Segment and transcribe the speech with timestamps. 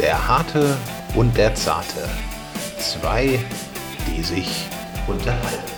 [0.00, 0.76] Der Harte
[1.16, 2.00] und der Zarte.
[2.78, 3.38] Zwei,
[4.06, 4.66] die sich
[5.06, 5.72] unterhalten.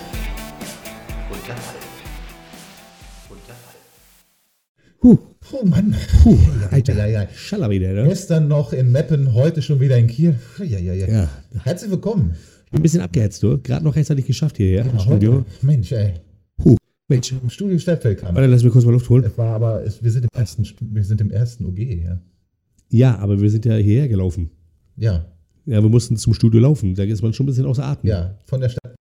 [1.30, 1.86] Unterhalten.
[3.28, 5.02] Unterhalten.
[5.02, 5.18] Huh,
[5.52, 5.94] Oh Mann.
[6.22, 6.38] puh,
[6.70, 6.94] Alter.
[6.94, 7.26] Ja, ja.
[7.34, 8.04] Schaller wieder, ne?
[8.08, 10.36] Gestern noch in Meppen, heute schon wieder in Kiel.
[10.58, 11.06] Ja, ja, ja.
[11.08, 11.28] Ja.
[11.64, 12.34] Herzlich willkommen.
[12.66, 13.58] Ich bin ein bisschen abgehetzt, du.
[13.60, 15.32] Gerade noch rechtzeitig geschafft hierher im Ja, Studio.
[15.34, 16.14] heute- Mensch, ey.
[16.64, 16.76] Huh,
[17.08, 17.32] Mensch.
[17.32, 18.34] Im Studio Stadtfeld kam.
[18.34, 19.24] Warte, lass mich kurz mal Luft holen.
[19.24, 22.18] Es war aber, es, wir, sind im ersten, wir sind im ersten OG, ja.
[22.92, 24.50] Ja, aber wir sind ja hierher gelaufen.
[24.96, 25.24] Ja,
[25.64, 26.94] Ja, wir mussten zum Studio laufen.
[26.94, 28.10] Da ist man schon ein bisschen außer Atem.
[28.10, 28.94] ja, von der Stadt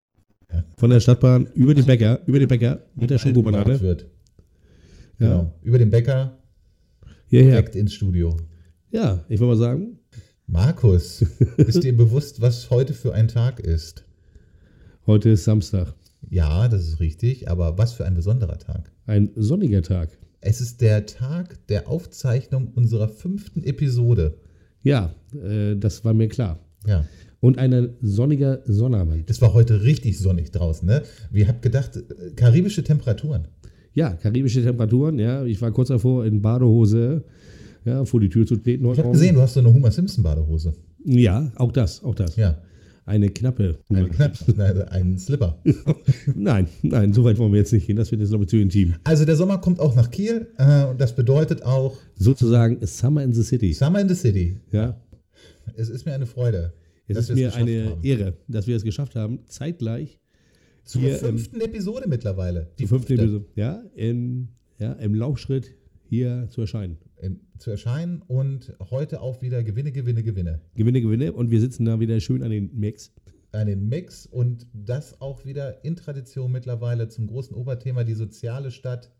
[0.77, 3.81] Von der Stadtbahn über den Bäcker, über den Bäcker mit der Schokobanane.
[3.81, 4.07] wird.
[5.19, 5.27] Ja.
[5.27, 5.53] Genau.
[5.61, 6.37] Über den Bäcker
[7.27, 7.51] Hierher.
[7.51, 8.37] direkt ins Studio.
[8.91, 9.99] Ja, ich würde mal sagen,
[10.47, 11.21] Markus,
[11.57, 14.05] ist dir bewusst, was heute für ein Tag ist?
[15.05, 15.93] heute ist Samstag.
[16.29, 18.91] Ja, das ist richtig, aber was für ein besonderer Tag.
[19.05, 20.17] Ein sonniger Tag.
[20.41, 24.33] Es ist der Tag der Aufzeichnung unserer fünften Episode.
[24.81, 26.59] Ja, äh, das war mir klar.
[26.87, 27.05] Ja,
[27.39, 29.29] Und ein sonniger Sonnabend.
[29.29, 31.03] das war heute richtig sonnig draußen, ne?
[31.29, 33.47] Wir habt gedacht, äh, karibische Temperaturen.
[33.93, 35.19] Ja, karibische Temperaturen.
[35.19, 37.23] Ja, ich war kurz davor in Badehose,
[37.85, 40.23] ja, vor die Tür zu treten Ich habe gesehen, du hast so eine Homer Simpson
[40.23, 40.73] Badehose.
[41.05, 42.35] Ja, auch das, auch das.
[42.35, 42.57] Ja,
[43.11, 43.77] Eine knappe.
[43.89, 45.61] ein, knapp, nein, ein Slipper.
[46.33, 47.97] Nein, nein, so weit wollen wir jetzt nicht gehen.
[47.97, 48.93] Das wird jetzt, glaube ich, zu intim.
[49.03, 53.33] Also der Sommer kommt auch nach Kiel äh, und das bedeutet auch Sozusagen Summer in
[53.33, 53.73] the City.
[53.73, 54.61] Summer in the City.
[54.71, 54.97] Ja,
[55.75, 56.71] Es ist mir eine Freude.
[57.09, 58.01] es ist mir geschafft eine haben.
[58.03, 60.17] Ehre, dass wir es geschafft haben, zeitgleich
[60.85, 62.71] Zur hier, ähm, fünften Episode mittlerweile.
[62.79, 64.47] die fünfte Episode, ja, in,
[64.79, 65.75] ja, im Laufschritt
[66.07, 66.97] hier zu erscheinen.
[67.21, 70.61] Ähm, zu erscheinen und heute auch wieder Gewinne, Gewinne, Gewinne.
[70.75, 73.13] Gewinne, Gewinne und wir sitzen da wieder schön an den Mix.
[73.51, 79.11] Einen Mix und das auch wieder in Tradition mittlerweile zum großen Oberthema, die soziale Stadt,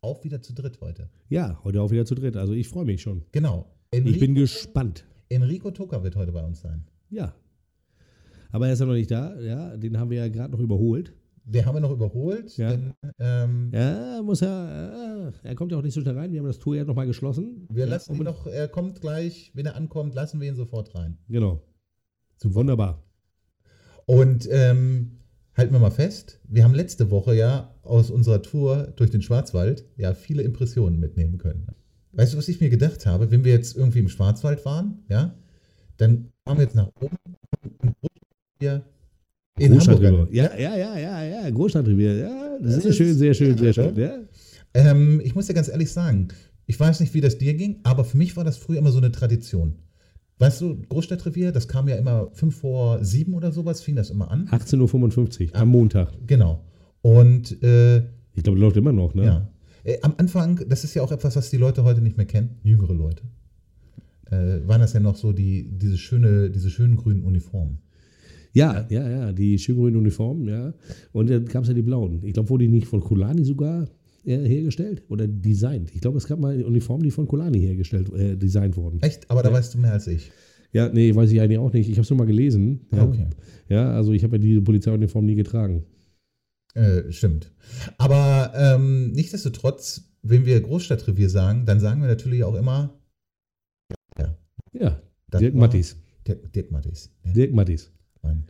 [0.00, 1.10] auch wieder zu dritt heute.
[1.28, 2.36] Ja, heute auch wieder zu dritt.
[2.36, 3.24] Also ich freue mich schon.
[3.32, 3.70] Genau.
[3.90, 5.04] Ich Enrico, bin gespannt.
[5.28, 6.84] Enrico Tucker wird heute bei uns sein.
[7.10, 7.34] Ja.
[8.52, 9.38] Aber er ist ja noch nicht da.
[9.40, 11.12] Ja, den haben wir ja gerade noch überholt.
[11.52, 12.56] Den haben wir noch überholt.
[12.56, 12.70] Ja.
[12.70, 15.32] Denn, ähm, Ja, muss er.
[15.42, 16.32] Äh, er kommt ja auch nicht so schnell rein.
[16.32, 17.66] Wir haben das Tor ja nochmal geschlossen.
[17.70, 20.94] Wir ja, lassen ihn noch, er kommt gleich, wenn er ankommt, lassen wir ihn sofort
[20.94, 21.18] rein.
[21.28, 21.60] Genau.
[22.42, 23.02] Wunderbar.
[24.06, 25.18] Und ähm,
[25.56, 29.84] halten wir mal fest, wir haben letzte Woche ja aus unserer Tour durch den Schwarzwald
[29.96, 31.66] ja viele Impressionen mitnehmen können.
[32.12, 35.34] Weißt du, was ich mir gedacht habe, wenn wir jetzt irgendwie im Schwarzwald waren, ja,
[35.96, 37.16] dann fahren wir jetzt nach oben
[37.82, 37.94] und
[38.60, 38.82] hier
[39.60, 40.28] in Hamburg.
[40.32, 41.50] Ja, ja, ja, ja, ja.
[41.50, 42.14] Großstadtrevier.
[42.16, 43.96] Ja, Das sehr ist- schön, sehr schön, sehr schön.
[43.96, 44.12] Ja.
[44.74, 46.28] Ähm, ich muss dir ganz ehrlich sagen,
[46.66, 48.98] ich weiß nicht, wie das dir ging, aber für mich war das früher immer so
[48.98, 49.74] eine Tradition.
[50.38, 54.30] Weißt du, Großstadtrevier, das kam ja immer fünf vor sieben oder sowas, fing das immer
[54.30, 54.46] an.
[54.50, 56.12] 18.55 Uhr am Montag.
[56.26, 56.64] Genau.
[57.02, 57.98] Und äh,
[58.34, 59.24] Ich glaube, läuft immer noch, ne?
[59.24, 59.48] Ja.
[59.84, 62.56] Äh, am Anfang, das ist ja auch etwas, was die Leute heute nicht mehr kennen,
[62.62, 63.22] jüngere Leute,
[64.30, 67.78] äh, waren das ja noch so die, diese, schöne, diese schönen grünen Uniformen.
[68.52, 70.74] Ja, ja, ja, die schön grünen Uniformen, ja.
[71.12, 72.22] Und dann gab es ja die blauen.
[72.24, 73.88] Ich glaube, wurde die nicht von Kulani sogar
[74.24, 75.94] äh, hergestellt oder designt?
[75.94, 79.00] Ich glaube, es gab mal Uniformen, die von Kulani hergestellt, äh, designt wurden.
[79.02, 79.30] Echt?
[79.30, 79.54] Aber da Ja.
[79.56, 80.30] weißt du mehr als ich.
[80.72, 81.88] Ja, nee, weiß ich eigentlich auch nicht.
[81.88, 82.86] Ich habe es nur mal gelesen.
[82.92, 83.26] Ja, Okay.
[83.68, 85.84] ja also ich habe ja diese Polizeiuniform nie getragen.
[86.74, 87.52] Äh, stimmt.
[87.98, 92.96] Aber ähm, nichtsdestotrotz, wenn wir Großstadtrevier sagen, dann sagen wir natürlich auch immer
[94.72, 95.96] Ja, das Dirk Mattis.
[96.26, 97.10] Dirk, Dirk Mattis.
[97.24, 97.90] Ja, Dirk Mattis.
[98.22, 98.44] Mann.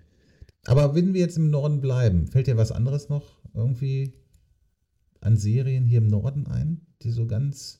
[0.66, 4.12] Aber wenn wir jetzt im Norden bleiben, fällt dir was anderes noch irgendwie
[5.20, 7.78] an Serien hier im Norden ein, die so ganz.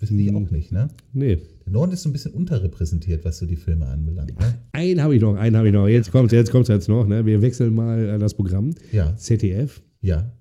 [0.00, 0.36] Wissen die Hm.
[0.46, 0.88] auch nicht, ne?
[1.12, 1.40] Nee.
[1.64, 4.38] Der Norden ist so ein bisschen unterrepräsentiert, was so die Filme anbelangt.
[4.38, 4.58] Ne?
[4.72, 5.88] Einen habe ich noch, einen habe ich noch.
[5.88, 7.06] Jetzt kommt jetzt kommt's jetzt noch.
[7.06, 7.26] Ne?
[7.26, 8.74] Wir wechseln mal äh, das Programm.
[8.92, 9.82] Ja, ZDF.
[10.00, 10.32] ja.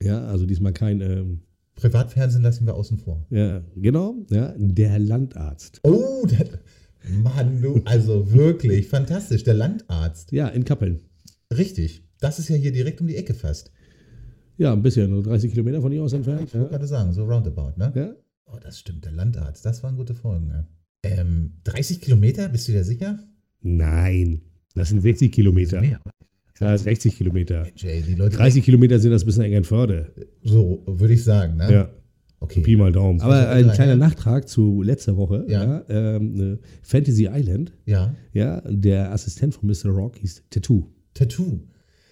[0.00, 1.40] Ja, also diesmal kein, ähm,
[1.74, 3.26] Privatfernsehen lassen wir außen vor.
[3.30, 5.80] ja, genau, ja, der Landarzt.
[5.82, 6.46] Oh, der,
[7.22, 9.44] Mann, du, also wirklich fantastisch.
[9.44, 10.32] Der Landarzt.
[10.32, 11.00] Ja, in Kappeln.
[11.56, 12.04] Richtig.
[12.20, 13.70] Das ist ja hier direkt um die Ecke fast.
[14.56, 16.42] Ja, ein bisschen, nur 30 Kilometer von hier aus entfernt.
[16.44, 16.70] Ich wollte Ja.
[16.70, 17.92] gerade sagen, so roundabout, ne?
[17.94, 18.14] ja.
[18.46, 19.64] Oh, das stimmt, der Landarzt.
[19.66, 20.66] Das waren gute Folgen, ne?
[21.02, 23.18] Ähm, 30 Kilometer, bist du dir sicher?
[23.62, 24.42] Nein,
[24.74, 25.80] das sind 60 Kilometer.
[25.80, 26.00] Mehr.
[26.60, 27.66] Ja, 60 Kilometer.
[27.82, 28.36] Die Leute.
[28.36, 30.14] 30 Kilometer sind das bis nach Eckernförde.
[30.42, 31.72] So, würde ich sagen, ne?
[31.72, 31.90] Ja,
[32.44, 32.60] Okay.
[32.60, 33.20] Pi mal Daumen.
[33.20, 33.96] Aber Also, ein kleiner ja.
[33.98, 35.44] Nachtrag zu letzter Woche.
[35.48, 35.64] Ja.
[35.64, 35.84] Ja.
[35.88, 37.72] ähm, äh, Fantasy Island.
[37.86, 38.14] Ja.
[38.32, 39.90] Ja, der Assistent von Mr.
[39.90, 40.88] Rock hieß Tattoo.
[41.14, 41.60] Tattoo.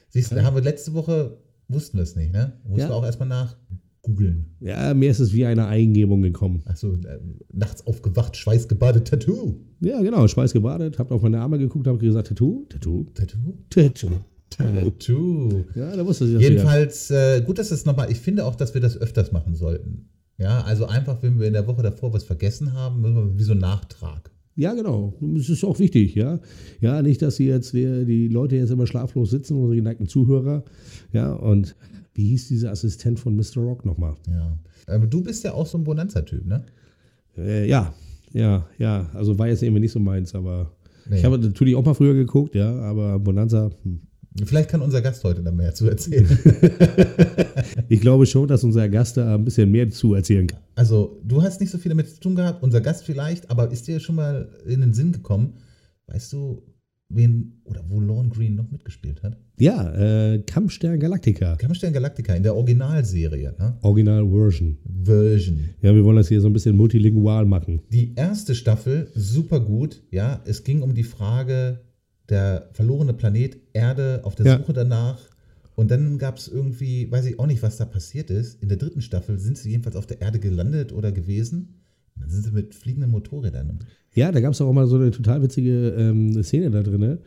[0.08, 1.38] Siehst du, da haben wir letzte Woche,
[1.68, 2.52] wussten wir es nicht, ne?
[2.64, 2.88] Mussten Ja.
[2.88, 3.56] wir auch erstmal nach
[4.02, 4.46] googeln.
[4.60, 6.62] Ja, mir ist es wie eine Eingebung gekommen.
[6.66, 7.18] Achso, äh,
[7.52, 9.54] nachts aufgewacht, schweißgebadet, Tattoo.
[9.80, 13.54] Ja, genau, Schweiß gebadet, hab auf meine Arme geguckt, hab gesagt, Tattoo, Tattoo, Tattoo?
[13.70, 14.10] Tattoo.
[14.50, 15.64] Tattoo.
[15.74, 16.42] Ja, da wusste ich das.
[16.42, 20.08] Jedenfalls, äh, gut, dass das nochmal, ich finde auch, dass wir das öfters machen sollten.
[20.42, 23.42] Ja, also einfach, wenn wir in der Woche davor was vergessen haben, müssen wir wie
[23.44, 24.30] so ein Nachtrag.
[24.56, 25.14] Ja, genau.
[25.20, 26.40] Das ist auch wichtig, ja.
[26.80, 30.64] Ja, nicht, dass sie jetzt die, die Leute jetzt immer schlaflos sitzen, unsere geneigten Zuhörer.
[31.12, 31.74] Ja, und
[32.14, 33.58] wie hieß dieser Assistent von Mr.
[33.62, 34.14] Rock nochmal?
[34.28, 34.58] Ja.
[34.88, 36.64] Aber du bist ja auch so ein Bonanza-Typ, ne?
[37.38, 37.94] Äh, ja,
[38.32, 39.08] ja, ja.
[39.14, 40.72] Also war jetzt irgendwie nicht so meins, aber
[41.08, 41.18] Nee.
[41.18, 44.00] ich habe natürlich auch mal früher geguckt, ja, aber Bonanza, hm.
[44.44, 46.26] Vielleicht kann unser Gast heute da mehr zu erzählen.
[47.88, 50.60] ich glaube schon, dass unser Gast da ein bisschen mehr zu erzählen kann.
[50.74, 53.86] Also, du hast nicht so viel damit zu tun gehabt, unser Gast vielleicht, aber ist
[53.86, 55.54] dir schon mal in den Sinn gekommen,
[56.06, 56.62] weißt du,
[57.14, 59.36] wen oder wo Lorne Green noch mitgespielt hat?
[59.58, 63.76] Ja, äh, Kampfstern Galactica, Kampfstern Galactica in der Originalserie, ne?
[63.82, 64.78] Original Version.
[65.04, 65.58] Version.
[65.82, 67.82] Ja, wir wollen das hier so ein bisschen multilingual machen.
[67.92, 70.40] Die erste Staffel super gut, ja.
[70.46, 71.80] Es ging um die Frage
[72.32, 74.58] der verlorene Planet Erde auf der Ja.
[74.58, 75.20] Suche danach.
[75.74, 78.62] Und dann gab es irgendwie, weiß ich auch nicht, was da passiert ist.
[78.62, 81.81] In der dritten Staffel sind sie jedenfalls auf der Erde gelandet oder gewesen.
[82.16, 83.80] Dann sind sie mit fliegenden Motorrädern.
[84.14, 87.18] Ja, da gab es auch mal so eine total witzige ähm, Szene da drin.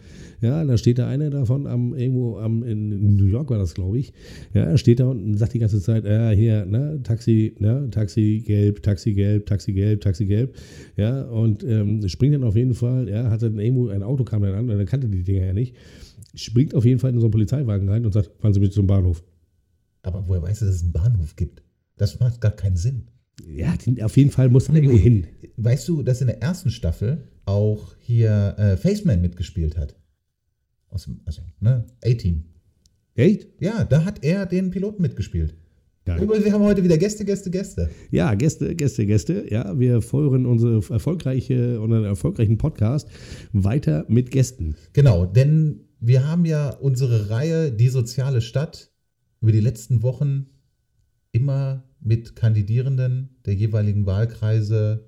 [0.42, 3.98] Ja, da steht da einer davon am, irgendwo am, in New York war das, glaube
[3.98, 4.14] ich.
[4.54, 8.44] Ja, er steht da und sagt die ganze Zeit, ja, hier, ne, Taxi, ne, Taxi
[8.46, 10.56] gelb, Taxi gelb, Taxi gelb, Taxi gelb.
[10.96, 14.44] Ja, und ähm, springt dann auf jeden Fall, ja, hat dann irgendwo ein Auto kam
[14.44, 15.76] dann an, und er kannte die Dinger ja nicht.
[16.36, 18.86] Springt auf jeden Fall in so einen Polizeiwagen rein und sagt, fahren Sie bitte zum
[18.86, 19.24] Bahnhof.
[20.04, 21.64] Aber woher weißt du, dass es einen Bahnhof gibt?
[21.98, 23.08] Das macht gar keinen Sinn.
[23.44, 23.74] Ja,
[24.04, 25.28] auf jeden Fall muss er irgendwo hin.
[25.58, 29.96] Weißt du, dass in der ersten Staffel auch hier äh, Faceman mitgespielt hat?
[30.90, 32.46] Aus dem, also, ne, A-Team.
[33.16, 33.48] Echt?
[33.60, 35.56] Ja, da hat er den Piloten mitgespielt.
[36.08, 36.18] Ja.
[36.18, 37.90] Übrigens, wir haben heute wieder Gäste, Gäste, Gäste.
[38.12, 39.48] Ja, Gäste, Gäste, Gäste.
[39.50, 43.10] Ja, wir feuern unsere erfolgreiche, unseren erfolgreichen Podcast
[43.54, 44.76] weiter mit Gästen.
[44.94, 48.92] Genau, denn wir haben ja unsere Reihe Die soziale Stadt
[49.42, 50.48] über die letzten Wochen
[51.32, 55.06] immer mit Kandidierenden der jeweiligen Wahlkreise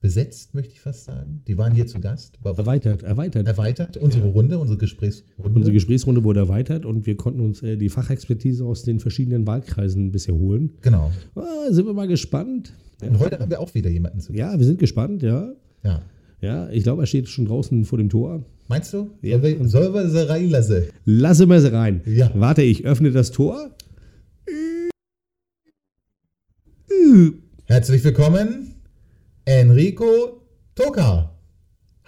[0.00, 1.42] besetzt, möchte ich fast sagen.
[1.48, 2.38] Die waren hier zu Gast.
[2.44, 3.48] Erweitert, erweitert.
[3.48, 5.56] erweitert unsere Runde, unsere Gesprächsrunde.
[5.56, 10.12] Unsere Gesprächsrunde wurde erweitert und wir konnten uns äh, die Fachexpertise aus den verschiedenen Wahlkreisen
[10.12, 10.74] bisher holen.
[10.82, 11.10] genau.
[11.34, 12.72] Ah, sind wir mal gespannt.
[13.02, 14.38] Und heute haben wir auch wieder jemanden zu Gast.
[14.38, 15.52] Ja, wir sind gespannt, ja.
[15.82, 16.02] Ja.
[16.40, 18.44] Ja, ich glaube, er steht schon draußen vor dem Tor.
[18.68, 19.10] Meinst du?
[19.22, 19.40] Ja.
[19.40, 20.84] Sollen wir, sollen wir sie reinlassen?
[21.04, 22.02] Lasse mal sie rein.
[22.06, 22.30] Ja.
[22.34, 23.70] Warte, ich öffne das Tor.
[27.64, 28.74] Herzlich willkommen,
[29.44, 30.42] Enrico
[30.74, 31.37] Toka.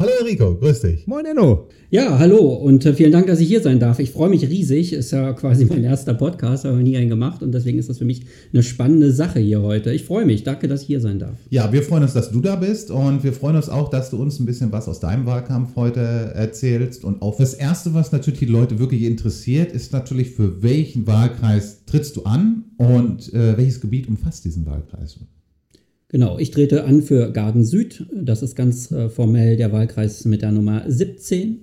[0.00, 1.06] Hallo Enrico, grüß dich.
[1.06, 1.68] Moin, Enno.
[1.90, 3.98] Ja, hallo und äh, vielen Dank, dass ich hier sein darf.
[3.98, 4.94] Ich freue mich riesig.
[4.94, 8.06] Ist ja quasi mein erster Podcast, aber nie einen gemacht und deswegen ist das für
[8.06, 9.92] mich eine spannende Sache hier heute.
[9.92, 10.42] Ich freue mich.
[10.42, 11.36] Danke, dass ich hier sein darf.
[11.50, 14.16] Ja, wir freuen uns, dass du da bist und wir freuen uns auch, dass du
[14.16, 17.04] uns ein bisschen was aus deinem Wahlkampf heute erzählst.
[17.04, 21.84] Und auch das Erste, was natürlich die Leute wirklich interessiert, ist natürlich, für welchen Wahlkreis
[21.84, 25.18] trittst du an und äh, welches Gebiet umfasst diesen Wahlkreis?
[26.10, 28.04] Genau, ich trete an für Garden Süd.
[28.12, 31.60] Das ist ganz äh, formell der Wahlkreis mit der Nummer 17.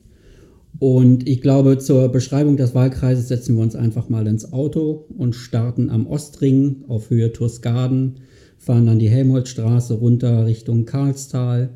[0.80, 5.36] Und ich glaube, zur Beschreibung des Wahlkreises setzen wir uns einfach mal ins Auto und
[5.36, 8.22] starten am Ostring auf Höhe Turskaden,
[8.58, 11.70] fahren dann die Helmholtzstraße runter Richtung Karlstal.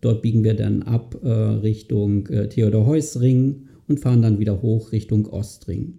[0.00, 5.26] Dort biegen wir dann ab äh, Richtung äh, Theodor-Heuss-Ring und fahren dann wieder hoch Richtung
[5.26, 5.98] Ostring.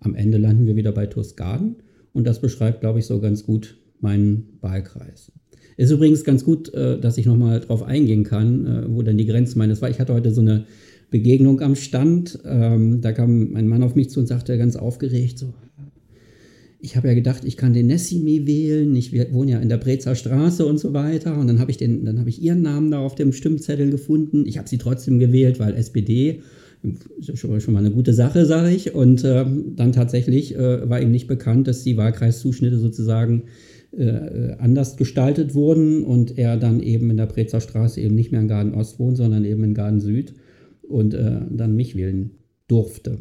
[0.00, 1.76] Am Ende landen wir wieder bei Turskaden
[2.12, 5.32] und das beschreibt, glaube ich, so ganz gut meinen Wahlkreis.
[5.76, 9.26] Ist übrigens ganz gut, äh, dass ich nochmal drauf eingehen kann, äh, wo denn die
[9.26, 9.90] Grenzen meines war.
[9.90, 10.64] Ich hatte heute so eine
[11.10, 12.38] Begegnung am Stand.
[12.44, 15.52] Ähm, da kam ein Mann auf mich zu und sagte ganz aufgeregt so,
[16.80, 18.94] ich habe ja gedacht, ich kann den Nessimi wählen.
[18.94, 21.36] Ich wohne ja in der Brezer Straße und so weiter.
[21.36, 24.44] Und dann habe ich, dann habe ich ihren Namen da auf dem Stimmzettel gefunden.
[24.46, 26.42] Ich habe sie trotzdem gewählt, weil SPD
[27.34, 28.94] schon, schon mal eine gute Sache, sage ich.
[28.94, 33.44] Und ähm, dann tatsächlich äh, war ihm nicht bekannt, dass die Wahlkreiszuschnitte sozusagen
[33.96, 38.40] äh, anders gestaltet wurden und er dann eben in der Brezer Straße eben nicht mehr
[38.40, 40.34] in Garden Ost wohnt, sondern eben in Garden Süd
[40.88, 42.30] und äh, dann mich wählen
[42.68, 43.18] durfte.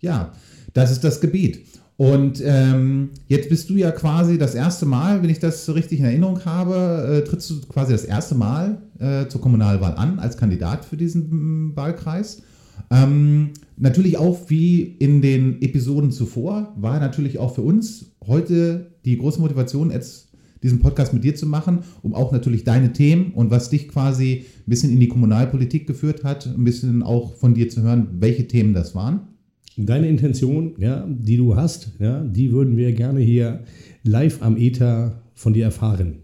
[0.00, 0.32] Ja,
[0.72, 1.60] das ist das Gebiet.
[1.96, 5.98] Und ähm, jetzt bist du ja quasi das erste Mal, wenn ich das so richtig
[5.98, 10.38] in Erinnerung habe, äh, trittst du quasi das erste Mal äh, zur Kommunalwahl an als
[10.38, 12.42] Kandidat für diesen Wahlkreis.
[12.90, 19.16] Ähm, natürlich auch wie in den Episoden zuvor war natürlich auch für uns heute die
[19.16, 20.30] große Motivation, jetzt
[20.62, 24.44] diesen Podcast mit dir zu machen, um auch natürlich deine Themen und was dich quasi
[24.58, 28.46] ein bisschen in die Kommunalpolitik geführt hat, ein bisschen auch von dir zu hören, welche
[28.46, 29.20] Themen das waren.
[29.76, 33.60] Deine Intention, ja, die du hast, ja, die würden wir gerne hier
[34.02, 36.16] live am Ether von dir erfahren.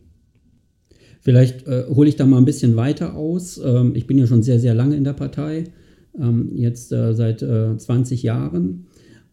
[1.20, 3.58] Vielleicht äh, hole ich da mal ein bisschen weiter aus.
[3.64, 5.64] Ähm, ich bin ja schon sehr, sehr lange in der Partei,
[6.20, 8.86] ähm, jetzt äh, seit äh, 20 Jahren.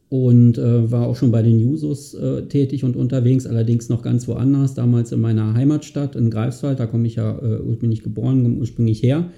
[0.09, 4.27] und äh, war auch schon bei den Jusos äh, tätig und unterwegs, allerdings noch ganz
[4.27, 9.01] woanders, damals in meiner Heimatstadt in Greifswald, da komme ich ja äh, ursprünglich geboren, ursprünglich
[9.01, 9.31] her.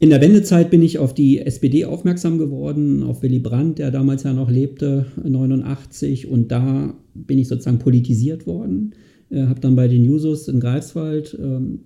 [0.00, 4.22] In der Wendezeit bin ich auf die SPD aufmerksam geworden, auf Willy Brandt, der damals
[4.22, 8.94] ja noch lebte, 89, und da bin ich sozusagen politisiert worden,
[9.30, 11.80] äh, habe dann bei den Jusos in Greifswald ähm,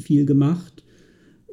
[0.00, 0.84] viel gemacht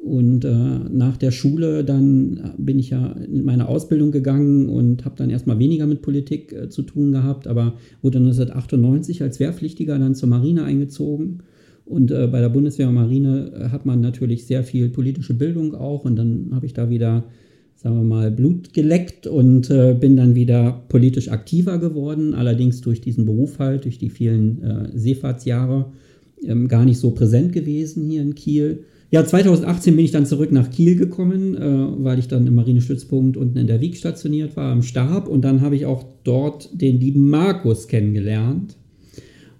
[0.02, 5.14] und äh, nach der Schule dann bin ich ja in meine Ausbildung gegangen und habe
[5.16, 10.16] dann erstmal weniger mit Politik äh, zu tun gehabt, aber wurde 1998 als Wehrpflichtiger dann
[10.16, 11.44] zur Marine eingezogen.
[11.84, 15.76] Und äh, bei der Bundeswehr und Marine äh, hat man natürlich sehr viel politische Bildung
[15.76, 16.04] auch.
[16.04, 17.22] Und dann habe ich da wieder,
[17.76, 22.34] sagen wir mal, Blut geleckt und äh, bin dann wieder politisch aktiver geworden.
[22.34, 25.92] Allerdings durch diesen Beruf halt, durch die vielen äh, Seefahrtsjahre,
[26.44, 30.52] ähm, gar nicht so präsent gewesen hier in Kiel ja, 2018 bin ich dann zurück
[30.52, 34.72] nach Kiel gekommen, äh, weil ich dann im Marinestützpunkt unten in der Wieg stationiert war,
[34.72, 35.28] am Stab.
[35.28, 38.74] Und dann habe ich auch dort den lieben Markus kennengelernt.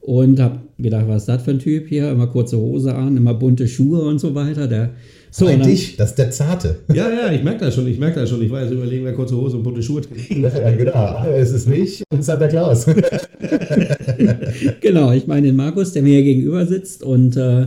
[0.01, 2.11] Und habe gedacht, was ist das für ein Typ hier?
[2.11, 4.67] Immer kurze Hose an, immer bunte Schuhe und so weiter.
[4.67, 4.95] Der,
[5.31, 6.77] so, Nein, dich, das ist der Zarte.
[6.95, 8.41] Ja, ja, ich merke das schon, ich merke das schon.
[8.41, 10.31] Ich war jetzt überlegen, wer kurze Hose und bunte Schuhe trägt.
[10.31, 12.87] Ja, genau, es ist nicht, hat der Klaus.
[14.81, 17.67] genau, ich meine den Markus, der mir hier gegenüber sitzt und äh,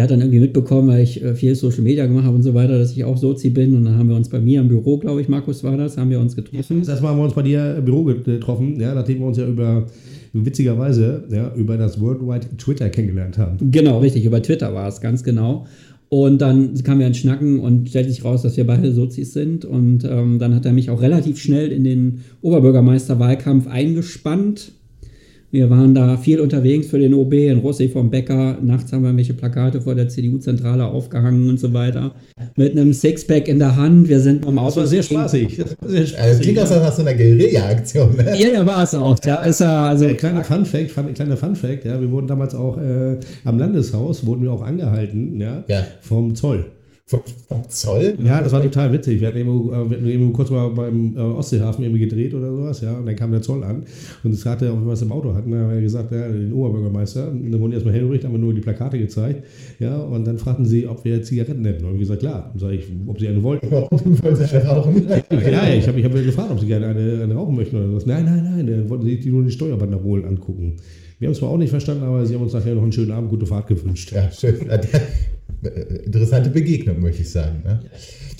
[0.00, 2.54] der hat dann irgendwie mitbekommen, weil ich äh, viel Social Media gemacht habe und so
[2.54, 3.74] weiter, dass ich auch Sozi bin.
[3.74, 6.08] Und dann haben wir uns bei mir im Büro, glaube ich, Markus war das, haben
[6.08, 6.82] wir uns getroffen.
[6.86, 9.86] Das haben wir uns bei dir im Büro getroffen, ja, nachdem wir uns ja über,
[10.32, 13.58] witzigerweise, ja, über das Worldwide Twitter kennengelernt haben.
[13.70, 15.66] Genau, richtig, über Twitter war es, ganz genau.
[16.08, 19.66] Und dann kamen wir ins Schnacken und stellte sich raus, dass wir beide Sozis sind.
[19.66, 24.72] Und ähm, dann hat er mich auch relativ schnell in den Oberbürgermeisterwahlkampf eingespannt
[25.52, 28.58] wir waren da viel unterwegs für den OB in Rossi vom Bäcker.
[28.62, 32.12] Nachts haben wir welche Plakate vor der CDU-Zentrale aufgehangen und so weiter.
[32.56, 34.08] Mit einem Sixpack in der Hand.
[34.08, 34.66] Wir sind am Auto.
[34.66, 35.56] Das war sehr spaßig.
[35.56, 36.22] Das war sehr spaßig.
[36.22, 38.16] Also klingt aus nach so einer Guerilla-Aktion.
[38.16, 38.36] Ne?
[38.38, 39.18] Ja, ja, war es auch.
[39.24, 42.78] Ja, ist ja, also äh, kleiner Fun-Fact, fun, kleiner Fun-Fact, ja, wir wurden damals auch
[42.78, 45.84] äh, am Landeshaus, wurden wir auch angehalten, ja, ja.
[46.00, 46.66] vom Zoll.
[47.10, 48.14] Vom Zoll?
[48.22, 49.20] Ja, das war total witzig.
[49.20, 52.54] Wir hatten eben, äh, wir hatten eben kurz mal beim äh, Ostseehafen irgendwie gedreht oder
[52.54, 53.82] sowas, ja, und dann kam der Zoll an
[54.22, 56.52] und es hatte, ob wir was im Auto hatten, dann haben wir gesagt, ja, den
[56.52, 59.44] Oberbürgermeister, und dann wurden erstmal hellricht, haben wir nur die Plakate gezeigt,
[59.80, 61.84] ja, und dann fragten sie, ob wir Zigaretten hätten.
[61.84, 62.50] Und wir gesagt, klar.
[62.52, 63.68] Und sage ich, ob sie eine wollten.
[63.70, 65.08] Warum wollen sie eine rauchen?
[65.08, 68.06] ja, ich habe ich hab gefragt, ob sie gerne eine, eine rauchen möchten oder was.
[68.06, 70.76] Nein, nein, nein, dann wollten sie nur die Steuerbanderolen angucken.
[71.18, 73.10] Wir haben es zwar auch nicht verstanden, aber sie haben uns nachher noch einen schönen
[73.10, 74.12] Abend, gute Fahrt gewünscht.
[74.12, 74.54] Ja, schön.
[75.62, 77.62] Äh, interessante Begegnung, möchte ich sagen.
[77.64, 77.80] Ne?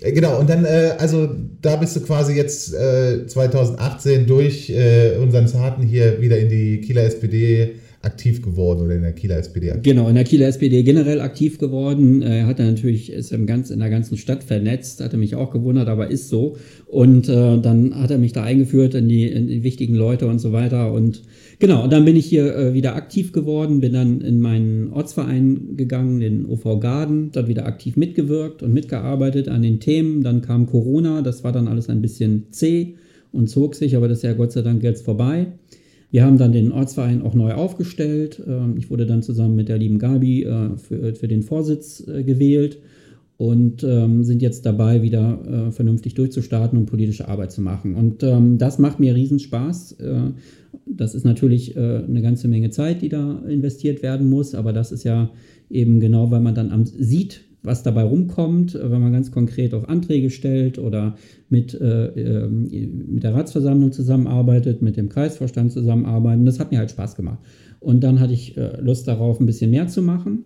[0.00, 1.28] Äh, genau, und dann, äh, also
[1.60, 6.80] da bist du quasi jetzt äh, 2018 durch äh, unseren Zarten hier wieder in die
[6.80, 9.82] Kieler SPD aktiv geworden oder in der Kieler SPD aktiv.
[9.82, 12.22] Genau, in der Kieler SPD generell aktiv geworden.
[12.22, 15.88] Er hat natürlich, ist im ganz, in der ganzen Stadt vernetzt, hatte mich auch gewundert,
[15.88, 16.56] aber ist so.
[16.86, 20.38] Und äh, dann hat er mich da eingeführt in die, in die wichtigen Leute und
[20.38, 21.22] so weiter und
[21.60, 25.76] Genau, und dann bin ich hier äh, wieder aktiv geworden, bin dann in meinen Ortsverein
[25.76, 30.22] gegangen, den OV Garden, dort wieder aktiv mitgewirkt und mitgearbeitet an den Themen.
[30.22, 32.94] Dann kam Corona, das war dann alles ein bisschen zäh
[33.30, 35.48] und zog sich, aber das ist ja Gott sei Dank jetzt vorbei.
[36.10, 38.42] Wir haben dann den Ortsverein auch neu aufgestellt.
[38.46, 42.24] Ähm, ich wurde dann zusammen mit der lieben Gabi äh, für, für den Vorsitz äh,
[42.24, 42.78] gewählt
[43.36, 47.94] und ähm, sind jetzt dabei, wieder äh, vernünftig durchzustarten und politische Arbeit zu machen.
[47.94, 49.96] Und ähm, das macht mir Riesenspaß.
[50.86, 55.04] Das ist natürlich eine ganze Menge Zeit, die da investiert werden muss, aber das ist
[55.04, 55.30] ja
[55.68, 59.88] eben genau, weil man dann am, sieht, was dabei rumkommt, wenn man ganz konkret auch
[59.88, 61.16] Anträge stellt oder
[61.48, 62.68] mit, äh, ähm,
[63.08, 66.46] mit der Ratsversammlung zusammenarbeitet, mit dem Kreisvorstand zusammenarbeitet.
[66.46, 67.38] Das hat mir halt Spaß gemacht.
[67.80, 70.44] Und dann hatte ich äh, Lust darauf, ein bisschen mehr zu machen.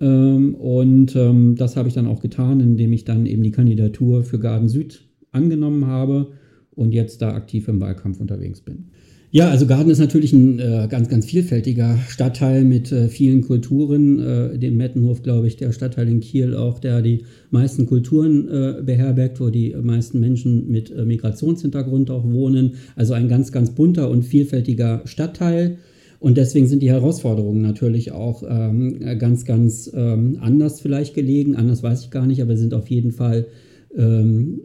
[0.00, 4.22] Ähm, und ähm, das habe ich dann auch getan, indem ich dann eben die Kandidatur
[4.22, 6.28] für Garden Süd angenommen habe
[6.70, 8.90] und jetzt da aktiv im Wahlkampf unterwegs bin.
[9.30, 14.18] Ja, also Garden ist natürlich ein äh, ganz, ganz vielfältiger Stadtteil mit äh, vielen Kulturen.
[14.18, 18.82] Äh, dem Mettenhof, glaube ich, der Stadtteil in Kiel auch, der die meisten Kulturen äh,
[18.82, 22.76] beherbergt, wo die meisten Menschen mit äh, Migrationshintergrund auch wohnen.
[22.96, 25.76] Also ein ganz, ganz bunter und vielfältiger Stadtteil.
[26.20, 31.54] Und deswegen sind die Herausforderungen natürlich auch ähm, ganz, ganz ähm, anders vielleicht gelegen.
[31.54, 33.46] Anders weiß ich gar nicht, aber sie sind auf jeden Fall,
[33.94, 34.60] ähm,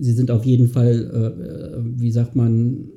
[0.00, 2.88] sie sind auf jeden Fall, äh, wie sagt man,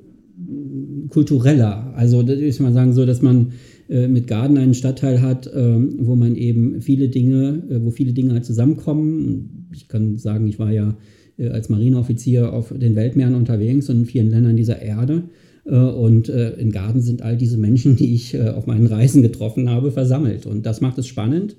[1.10, 1.94] kultureller.
[1.96, 3.54] Also das ist mal sagen so, dass man
[3.90, 8.14] äh, mit Garden einen Stadtteil hat, äh, wo man eben viele Dinge, äh, wo viele
[8.14, 9.68] Dinge halt zusammenkommen.
[9.74, 10.96] Ich kann sagen, ich war ja
[11.38, 15.24] äh, als Marineoffizier auf den Weltmeeren unterwegs und in vielen Ländern dieser Erde.
[15.66, 19.70] Äh, und äh, in Garden sind all diese Menschen, die ich auf meinen Reisen getroffen
[19.70, 20.46] habe, versammelt.
[20.46, 21.58] Und das macht es spannend.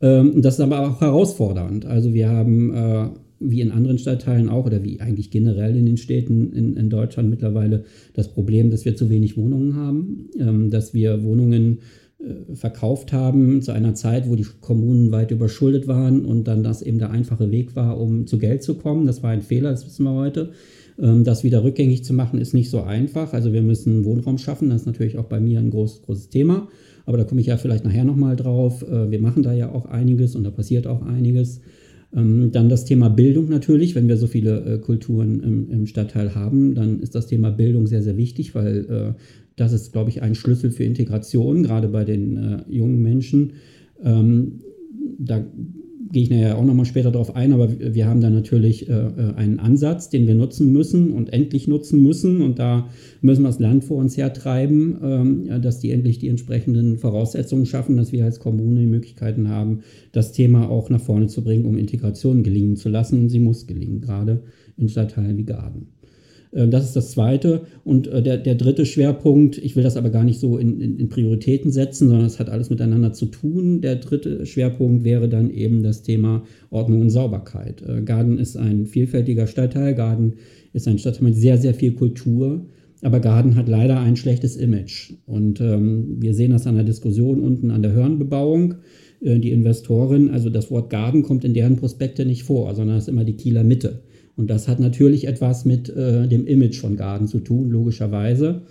[0.00, 1.86] Ähm, das ist aber auch herausfordernd.
[1.86, 6.52] Also wir haben wie in anderen Stadtteilen auch oder wie eigentlich generell in den Städten
[6.52, 11.22] in, in Deutschland mittlerweile das Problem, dass wir zu wenig Wohnungen haben, ähm, dass wir
[11.22, 11.78] Wohnungen
[12.18, 16.80] äh, verkauft haben zu einer Zeit, wo die Kommunen weit überschuldet waren und dann das
[16.82, 19.06] eben der einfache Weg war, um zu Geld zu kommen.
[19.06, 20.52] Das war ein Fehler, das wissen wir heute.
[20.98, 23.32] Ähm, das wieder rückgängig zu machen, ist nicht so einfach.
[23.32, 24.70] Also wir müssen Wohnraum schaffen.
[24.70, 26.68] Das ist natürlich auch bei mir ein großes, großes Thema.
[27.04, 28.82] Aber da komme ich ja vielleicht nachher nochmal drauf.
[28.82, 31.60] Äh, wir machen da ja auch einiges und da passiert auch einiges.
[32.16, 33.94] Ähm, dann das Thema Bildung natürlich.
[33.94, 37.86] Wenn wir so viele äh, Kulturen im, im, Stadtteil haben, dann ist das Thema Bildung
[37.86, 39.20] sehr, sehr wichtig, weil äh,
[39.56, 43.52] das ist, glaube ich, ein Schlüssel für Integration, gerade bei den äh, jungen Menschen.
[44.02, 44.60] Ähm,
[45.18, 45.44] da
[46.10, 49.34] gehe ich nachher auch nochmal später darauf ein, aber wir haben da natürlich äh, äh,
[49.34, 52.42] einen Ansatz, den wir nutzen müssen und endlich nutzen müssen.
[52.42, 52.88] Und da
[53.20, 57.96] müssen wir das Land vor uns hertreiben, ähm, dass die endlich die entsprechenden Voraussetzungen schaffen,
[57.96, 59.80] dass wir als Kommune die Möglichkeiten haben,
[60.12, 63.20] das Thema auch nach vorne zu bringen, um Integration gelingen zu lassen.
[63.20, 64.42] Und sie muss gelingen, gerade
[64.76, 65.95] in Stadtteilen wie Garden.
[66.56, 67.62] Äh, das ist das Zweite.
[67.84, 70.98] Und äh, der, der dritte Schwerpunkt, ich will das aber gar nicht so in, in,
[70.98, 73.80] in Prioritäten setzen, sondern es hat alles miteinander zu tun.
[73.80, 77.82] Der dritte Schwerpunkt wäre dann eben das Thema Ordnung und Sauberkeit.
[77.82, 79.94] Äh, Garden ist ein vielfältiger Stadtteil.
[79.94, 80.34] Garden
[80.72, 82.66] ist ein Stadtteil mit sehr, sehr viel Kultur.
[83.02, 85.12] Aber Garden hat leider ein schlechtes Image.
[85.26, 88.76] Und ähm, wir sehen das an der Diskussion unten an der Hörnbebauung.
[89.20, 93.08] die Investorin, also das Wort Garden kommt in deren Prospekte nicht vor, sondern es ist
[93.08, 94.00] immer die Kieler Mitte.
[94.36, 98.62] Und das hat natürlich etwas mit äh, dem Image von Garden zu tun, logischerweise.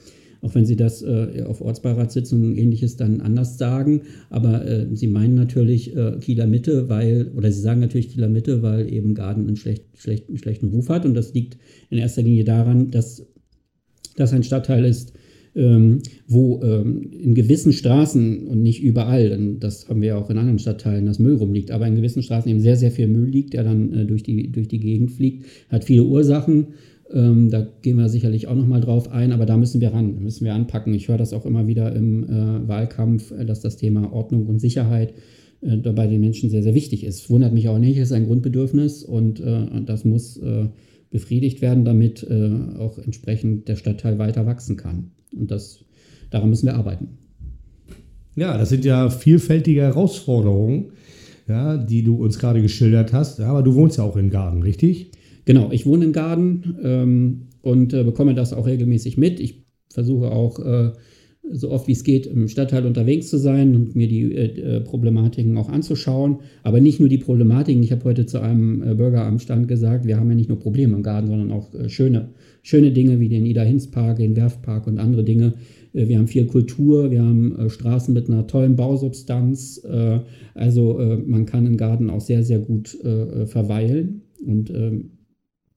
[0.41, 4.01] Auch wenn Sie das äh, auf Ortsbeiratssitzungen ähnliches dann anders sagen.
[4.29, 8.61] Aber äh, Sie meinen natürlich äh, Kieler Mitte, weil, oder Sie sagen natürlich Kieler Mitte,
[8.61, 11.03] weil eben Garden einen, schlecht, schlecht, einen schlechten Ruf hat.
[11.05, 11.57] Und das liegt
[11.89, 13.25] in erster Linie daran, dass
[14.17, 15.13] das ein Stadtteil ist,
[15.55, 20.29] ähm, wo ähm, in gewissen Straßen und nicht überall, denn das haben wir ja auch
[20.29, 23.29] in anderen Stadtteilen, dass Müll rumliegt, aber in gewissen Straßen eben sehr, sehr viel Müll
[23.29, 26.67] liegt, der dann äh, durch, die, durch die Gegend fliegt, hat viele Ursachen.
[27.11, 30.43] Ähm, da gehen wir sicherlich auch nochmal drauf ein, aber da müssen wir ran, müssen
[30.43, 30.93] wir anpacken.
[30.93, 34.59] Ich höre das auch immer wieder im äh, Wahlkampf, äh, dass das Thema Ordnung und
[34.59, 35.13] Sicherheit
[35.61, 37.29] äh, bei den Menschen sehr, sehr wichtig ist.
[37.29, 40.67] Wundert mich auch nicht, es ist ein Grundbedürfnis und äh, das muss äh,
[41.11, 42.27] befriedigt werden, damit
[42.77, 45.11] auch entsprechend der Stadtteil weiter wachsen kann.
[45.37, 45.83] Und das,
[46.29, 47.17] daran müssen wir arbeiten.
[48.35, 50.91] Ja, das sind ja vielfältige Herausforderungen,
[51.47, 53.39] ja, die du uns gerade geschildert hast.
[53.39, 55.11] aber du wohnst ja auch in Garden, richtig?
[55.45, 59.39] Genau, ich wohne in Garden ähm, und äh, bekomme das auch regelmäßig mit.
[59.39, 60.91] Ich versuche auch äh,
[61.51, 64.81] so oft wie es geht im Stadtteil unterwegs zu sein und mir die äh, äh
[64.81, 66.39] Problematiken auch anzuschauen.
[66.63, 67.83] Aber nicht nur die Problematiken.
[67.83, 70.59] Ich habe heute zu einem äh, Bürger am Stand gesagt, wir haben ja nicht nur
[70.59, 72.29] Probleme im Garten, sondern auch äh, schöne,
[72.63, 75.53] schöne Dinge wie den Ida-Hinz-Park, den Werftpark und andere Dinge.
[75.93, 79.81] Äh, wir haben viel Kultur, wir haben äh, Straßen mit einer tollen Bausubstanz.
[80.53, 82.97] also man kann im Garten auch sehr, sehr gut
[83.45, 84.21] verweilen.
[84.45, 85.11] Und ähm,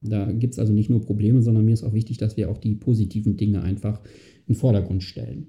[0.01, 2.57] da gibt es also nicht nur Probleme, sondern mir ist auch wichtig, dass wir auch
[2.57, 3.99] die positiven Dinge einfach
[4.47, 5.47] in den Vordergrund stellen.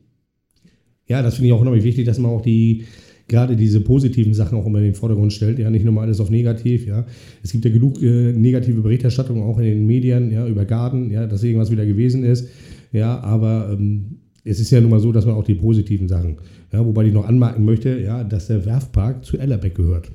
[1.10, 2.84] Ja, das finde ich auch unheimlich wichtig, dass man auch die
[3.26, 6.20] gerade diese positiven Sachen auch immer in den Vordergrund stellt, ja, nicht nur mal alles
[6.20, 7.04] auf negativ, ja.
[7.42, 11.26] Es gibt ja genug äh, negative Berichterstattung auch in den Medien, ja, über Garten, ja,
[11.26, 12.48] dass irgendwas wieder gewesen ist,
[12.92, 16.38] ja, aber ähm, es ist ja nun mal so, dass man auch die positiven Sachen,
[16.72, 20.12] ja, wobei ich noch anmerken möchte, ja, dass der Werfpark zu Ellerbeck gehört.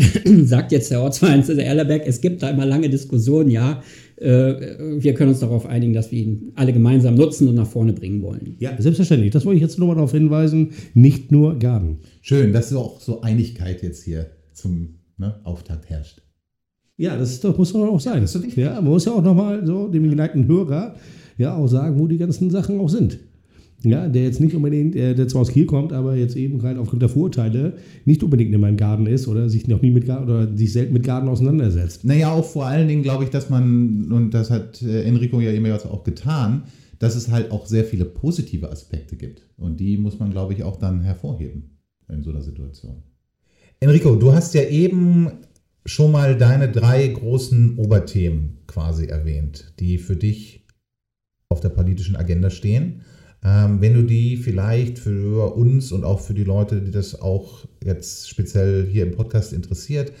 [0.44, 3.82] Sagt jetzt der Ortsverein Erlerbeck, es gibt da immer lange Diskussionen, ja,
[4.16, 4.54] äh,
[4.98, 8.22] wir können uns darauf einigen, dass wir ihn alle gemeinsam nutzen und nach vorne bringen
[8.22, 8.56] wollen.
[8.58, 9.30] Ja, selbstverständlich.
[9.32, 10.70] Das wollte ich jetzt nur mal darauf hinweisen.
[10.94, 11.98] Nicht nur Garden.
[12.22, 16.22] Schön, dass auch so Einigkeit jetzt hier zum ne, Auftakt herrscht.
[16.96, 18.26] Ja, das doch, muss doch auch sein.
[18.56, 20.96] Ja, man muss ja auch nochmal so dem geneigten Hörer
[21.38, 23.18] ja auch sagen, wo die ganzen Sachen auch sind
[23.82, 26.78] ja, der jetzt nicht unbedingt, äh, der zwar aus Kiel kommt, aber jetzt eben gerade
[26.80, 30.24] aufgrund der Vorurteile nicht unbedingt in meinem Garten ist oder sich noch nie mit Garten
[30.24, 32.04] oder sich selten mit Garten auseinandersetzt.
[32.04, 35.50] Naja, auch vor allen Dingen glaube ich, dass man, und das hat äh, Enrico ja
[35.50, 36.64] immer auch getan,
[36.98, 39.42] dass es halt auch sehr viele positive Aspekte gibt.
[39.56, 43.02] Und die muss man, glaube ich, auch dann hervorheben in so einer Situation.
[43.80, 45.30] Enrico, du hast ja eben
[45.86, 50.66] schon mal deine drei großen Oberthemen quasi erwähnt, die für dich
[51.48, 53.00] auf der politischen Agenda stehen.
[53.42, 57.64] Ähm, wenn du die vielleicht für uns und auch für die Leute, die das auch
[57.82, 60.12] jetzt speziell hier im Podcast interessiert,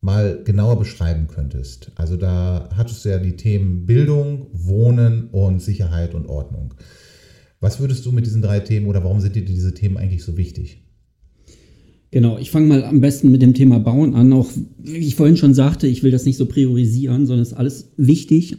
[0.00, 1.92] mal genauer beschreiben könntest.
[1.96, 6.74] Also da hattest du ja die Themen Bildung, Wohnen und Sicherheit und Ordnung.
[7.60, 10.36] Was würdest du mit diesen drei Themen oder warum sind dir diese Themen eigentlich so
[10.36, 10.84] wichtig?
[12.10, 14.32] Genau, ich fange mal am besten mit dem Thema Bauen an.
[14.32, 17.58] Auch wie ich vorhin schon sagte, ich will das nicht so priorisieren, sondern es ist
[17.58, 18.56] alles wichtig.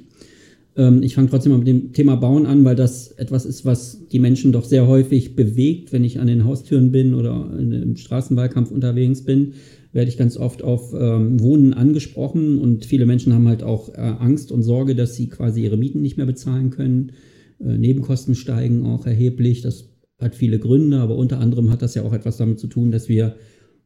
[0.79, 4.07] Ähm, ich fange trotzdem mal mit dem Thema Bauen an, weil das etwas ist, was
[4.07, 8.71] die Menschen doch sehr häufig bewegt, wenn ich an den Haustüren bin oder im Straßenwahlkampf
[8.71, 9.53] unterwegs bin
[9.91, 13.97] werde ich ganz oft auf ähm, Wohnen angesprochen und viele Menschen haben halt auch äh,
[13.97, 17.13] Angst und Sorge, dass sie quasi ihre Mieten nicht mehr bezahlen können.
[17.59, 19.61] Äh, Nebenkosten steigen auch erheblich.
[19.61, 19.89] Das
[20.19, 23.09] hat viele Gründe, aber unter anderem hat das ja auch etwas damit zu tun, dass
[23.09, 23.35] wir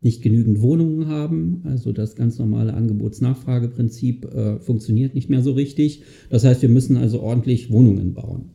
[0.03, 1.61] nicht genügend Wohnungen haben.
[1.63, 6.03] Also das ganz normale Angebots-Nachfrageprinzip äh, funktioniert nicht mehr so richtig.
[6.29, 8.51] Das heißt, wir müssen also ordentlich Wohnungen bauen.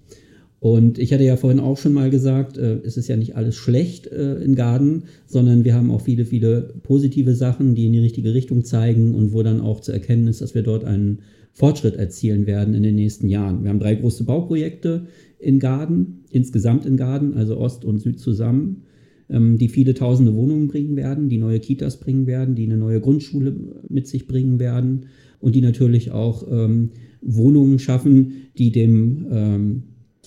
[0.60, 3.54] Und ich hatte ja vorhin auch schon mal gesagt, äh, es ist ja nicht alles
[3.54, 8.00] schlecht äh, in Garden, sondern wir haben auch viele, viele positive Sachen, die in die
[8.00, 11.20] richtige Richtung zeigen und wo dann auch zu erkennen ist, dass wir dort einen
[11.52, 13.62] Fortschritt erzielen werden in den nächsten Jahren.
[13.62, 15.06] Wir haben drei große Bauprojekte
[15.38, 18.82] in Garden, insgesamt in Garden, also Ost und Süd zusammen,
[19.30, 23.00] ähm, die viele tausende Wohnungen bringen werden, die neue Kitas bringen werden, die eine neue
[23.00, 23.54] Grundschule
[23.88, 25.06] mit sich bringen werden
[25.40, 29.82] und die natürlich auch ähm, Wohnungen schaffen, die dem ähm,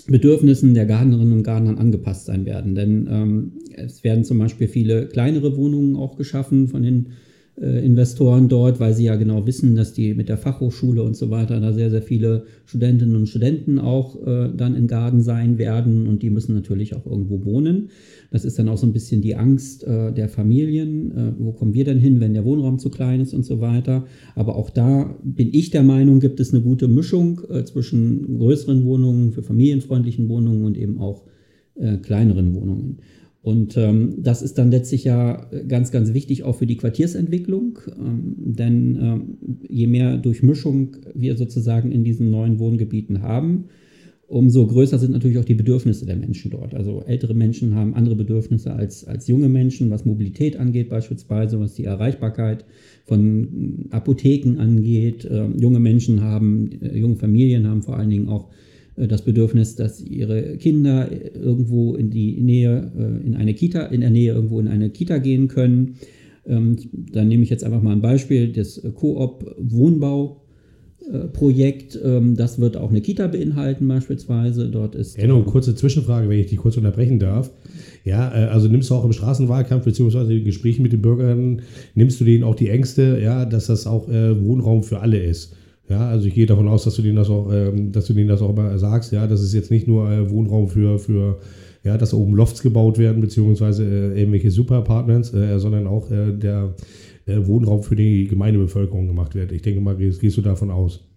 [0.07, 2.75] Bedürfnissen der Gardnerinnen und Gardner angepasst sein werden.
[2.75, 7.07] Denn ähm, es werden zum Beispiel viele kleinere Wohnungen auch geschaffen von den
[7.57, 11.59] Investoren dort, weil sie ja genau wissen, dass die mit der Fachhochschule und so weiter
[11.59, 16.23] da sehr, sehr viele Studentinnen und Studenten auch äh, dann in Garden sein werden und
[16.23, 17.89] die müssen natürlich auch irgendwo wohnen.
[18.31, 21.11] Das ist dann auch so ein bisschen die Angst äh, der Familien.
[21.11, 24.05] Äh, wo kommen wir denn hin, wenn der Wohnraum zu klein ist und so weiter.
[24.35, 28.85] Aber auch da bin ich der Meinung, gibt es eine gute Mischung äh, zwischen größeren
[28.85, 31.23] Wohnungen, für familienfreundlichen Wohnungen und eben auch
[31.75, 32.99] äh, kleineren Wohnungen.
[33.43, 38.35] Und ähm, das ist dann letztlich ja ganz, ganz wichtig auch für die Quartiersentwicklung, ähm,
[38.37, 43.65] denn ähm, je mehr Durchmischung wir sozusagen in diesen neuen Wohngebieten haben,
[44.27, 46.75] umso größer sind natürlich auch die Bedürfnisse der Menschen dort.
[46.75, 51.73] Also ältere Menschen haben andere Bedürfnisse als, als junge Menschen, was Mobilität angeht beispielsweise, was
[51.73, 52.63] die Erreichbarkeit
[53.05, 55.25] von Apotheken angeht.
[55.25, 58.70] Äh, junge Menschen haben, äh, junge Familien haben vor allen Dingen auch äh,
[59.07, 64.09] das Bedürfnis, dass ihre Kinder irgendwo in die Nähe, äh, in eine Kita, in der
[64.09, 65.95] Nähe irgendwo in eine Kita gehen können.
[66.45, 70.41] Ähm, dann nehme ich jetzt einfach mal ein Beispiel, das Coop Wohnbau
[71.11, 71.99] äh, Projekt.
[72.03, 74.69] Ähm, das wird auch eine Kita beinhalten beispielsweise.
[74.69, 75.17] Dort ist.
[75.21, 77.51] Noch kurze Zwischenfrage, wenn ich dich kurz unterbrechen darf.
[78.05, 81.61] Ja, äh, also nimmst du auch im Straßenwahlkampf beziehungsweise in Gesprächen mit den Bürgern,
[81.95, 85.55] nimmst du denen auch die Ängste, ja, dass das auch äh, Wohnraum für alle ist.
[85.91, 88.29] Ja, also ich gehe davon aus, dass du denen das auch, ähm, dass du denen
[88.29, 91.39] das auch immer sagst, ja, das ist jetzt nicht nur äh, Wohnraum für, für
[91.83, 96.75] ja, dass oben Lofts gebaut werden, beziehungsweise äh, irgendwelche Super-Apartments, äh, sondern auch der
[97.25, 99.51] äh, Wohnraum für die Gemeindebevölkerung gemacht wird.
[99.51, 101.10] Ich denke mal, gehst, gehst du davon aus?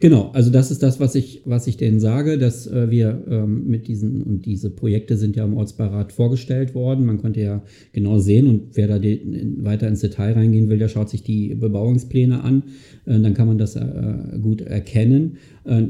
[0.00, 3.66] Genau, also das ist das, was ich, was ich denen sage, dass äh, wir ähm,
[3.66, 7.04] mit diesen, und diese Projekte sind ja im Ortsbeirat vorgestellt worden.
[7.04, 10.86] Man konnte ja genau sehen und wer da die, weiter ins Detail reingehen will, der
[10.86, 12.62] schaut sich die Bebauungspläne an.
[13.06, 15.38] Äh, dann kann man das äh, gut erkennen.
[15.64, 15.86] Äh,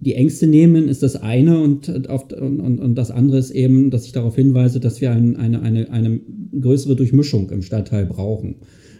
[0.00, 4.06] die Ängste nehmen ist das eine und, auf, und, und, das andere ist eben, dass
[4.06, 6.18] ich darauf hinweise, dass wir ein, eine, eine, eine
[6.60, 8.56] größere Durchmischung im Stadtteil brauchen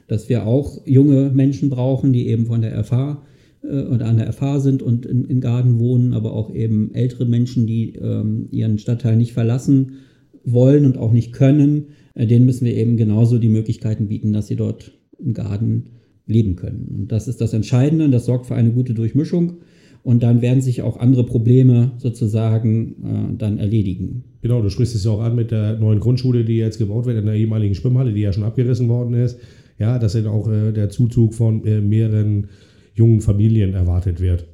[0.08, 3.22] dass wir auch junge Menschen brauchen, die eben von der FH
[3.62, 7.24] äh, oder an der FH sind und in, in Garden wohnen, aber auch eben ältere
[7.24, 9.92] Menschen, die ähm, ihren Stadtteil nicht verlassen
[10.44, 11.86] wollen und auch nicht können.
[12.14, 15.90] Äh, denen müssen wir eben genauso die Möglichkeiten bieten, dass sie dort in Garden
[16.26, 16.94] leben können.
[16.96, 19.58] Und das ist das Entscheidende, das sorgt für eine gute Durchmischung.
[20.04, 24.24] Und dann werden sich auch andere Probleme sozusagen äh, dann erledigen.
[24.40, 27.18] Genau, du sprichst es ja auch an mit der neuen Grundschule, die jetzt gebaut wird
[27.18, 29.38] in der ehemaligen Schwimmhalle, die ja schon abgerissen worden ist
[29.82, 32.48] ja, dass dann auch äh, der Zuzug von äh, mehreren
[32.94, 34.46] jungen Familien erwartet wird.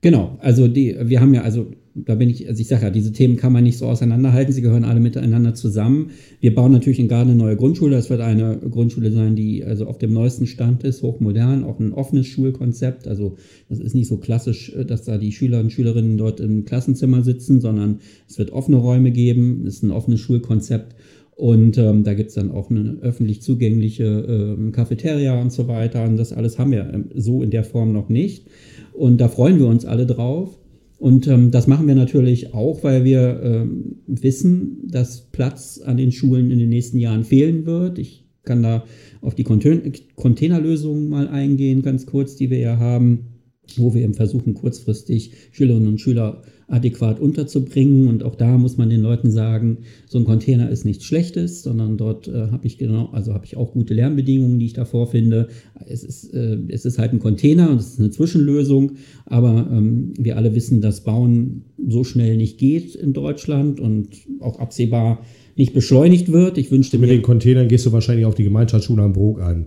[0.00, 3.12] Genau, also die, wir haben ja, also da bin ich, also ich sage ja, diese
[3.12, 6.10] Themen kann man nicht so auseinanderhalten, sie gehören alle miteinander zusammen.
[6.40, 9.86] Wir bauen natürlich in Garden eine neue Grundschule, das wird eine Grundschule sein, die also
[9.86, 13.36] auf dem neuesten Stand ist, hochmodern, auch ein offenes Schulkonzept, also
[13.68, 17.60] das ist nicht so klassisch, dass da die Schüler und Schülerinnen dort im Klassenzimmer sitzen,
[17.60, 20.96] sondern es wird offene Räume geben, es ist ein offenes Schulkonzept
[21.36, 26.04] und ähm, da gibt es dann auch eine öffentlich zugängliche ähm, Cafeteria und so weiter.
[26.04, 28.46] Und das alles haben wir ähm, so in der Form noch nicht.
[28.92, 30.56] Und da freuen wir uns alle drauf.
[30.98, 36.12] Und ähm, das machen wir natürlich auch, weil wir ähm, wissen, dass Platz an den
[36.12, 37.98] Schulen in den nächsten Jahren fehlen wird.
[37.98, 38.84] Ich kann da
[39.20, 43.33] auf die Containerlösungen mal eingehen, ganz kurz, die wir ja haben,
[43.76, 48.08] wo wir eben versuchen, kurzfristig Schülerinnen und Schüler adäquat unterzubringen.
[48.08, 51.96] Und auch da muss man den Leuten sagen, so ein Container ist nichts Schlechtes, sondern
[51.96, 55.48] dort äh, habe ich genau, also habe ich auch gute Lernbedingungen, die ich da vorfinde.
[55.86, 58.92] Es ist, äh, es ist halt ein Container und es ist eine Zwischenlösung,
[59.26, 64.08] aber ähm, wir alle wissen, dass Bauen so schnell nicht geht in Deutschland und
[64.40, 65.22] auch absehbar
[65.56, 66.58] nicht beschleunigt wird.
[66.58, 69.66] Ich wünschte Mit den Containern gehst du wahrscheinlich auf die Gemeinschaftsschule am Brok ein.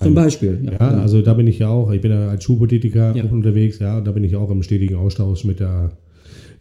[0.00, 0.72] Zum Beispiel, ja.
[0.72, 3.24] ja also da bin ich ja auch, ich bin ja als Schulpolitiker Ja.
[3.24, 5.92] auch unterwegs, ja, da bin ich auch im stetigen Austausch mit der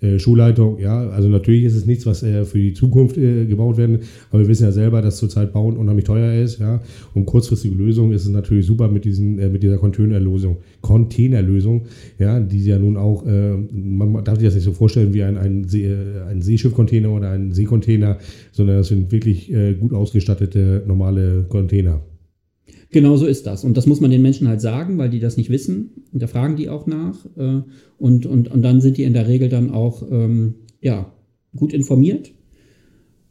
[0.02, 3.78] äh, Schulleitung, ja, also natürlich ist es nichts, was äh, für die Zukunft äh, gebaut
[3.78, 6.82] werden, aber wir wissen ja selber, dass zurzeit Bauen unheimlich teuer ist, ja,
[7.14, 11.84] und kurzfristige Lösungen ist es natürlich super mit diesen, äh, mit dieser Containerlösung, Containerlösung,
[12.20, 15.38] ja, die ja nun auch, äh, man darf sich das nicht so vorstellen wie ein,
[15.38, 15.96] ein, See, äh,
[16.30, 18.18] ein Seeschiffcontainer oder ein Seekontainer,
[18.52, 22.02] sondern das sind wirklich äh, gut ausgestattete normale Container.
[22.94, 23.64] Genau so ist das.
[23.64, 25.90] Und das muss man den Menschen halt sagen, weil die das nicht wissen.
[26.14, 27.26] Und da fragen die auch nach.
[27.36, 27.64] Äh,
[27.98, 31.12] und, und, und dann sind die in der Regel dann auch ähm, ja,
[31.56, 32.32] gut informiert.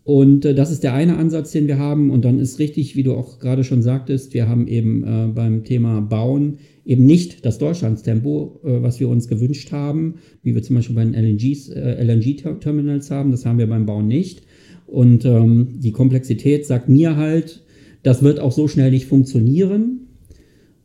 [0.02, 2.10] Und äh, das ist der eine Ansatz, den wir haben.
[2.10, 5.62] Und dann ist richtig, wie du auch gerade schon sagtest, wir haben eben äh, beim
[5.62, 10.74] Thema Bauen eben nicht das Deutschlandstempo, äh, was wir uns gewünscht haben, wie wir zum
[10.74, 13.30] Beispiel bei den LNGs, äh, LNG-Terminals haben.
[13.30, 14.42] Das haben wir beim Bauen nicht.
[14.88, 17.61] Und ähm, die Komplexität sagt mir halt,
[18.02, 20.08] das wird auch so schnell nicht funktionieren.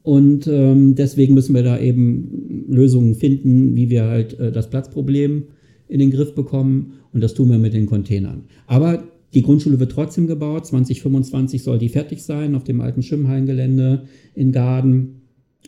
[0.04, 5.44] Und ähm, deswegen müssen wir da eben Lösungen finden, wie wir halt äh, das Platzproblem
[5.90, 6.94] in den Griff bekommen.
[7.12, 8.44] Und das tun wir mit den Containern.
[8.68, 9.04] Aber
[9.34, 10.66] die Grundschule wird trotzdem gebaut.
[10.66, 14.04] 2025 soll die fertig sein auf dem alten Schwimmhallengelände
[14.34, 15.22] in Garden.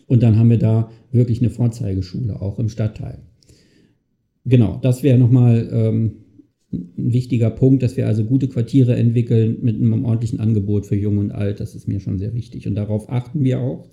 [0.07, 3.19] Und dann haben wir da wirklich eine Vorzeigeschule, auch im Stadtteil.
[4.45, 6.11] Genau, das wäre nochmal ähm,
[6.71, 11.17] ein wichtiger Punkt, dass wir also gute Quartiere entwickeln mit einem ordentlichen Angebot für Jung
[11.17, 11.59] und Alt.
[11.59, 12.67] Das ist mir schon sehr wichtig.
[12.67, 13.85] Und darauf achten wir auch,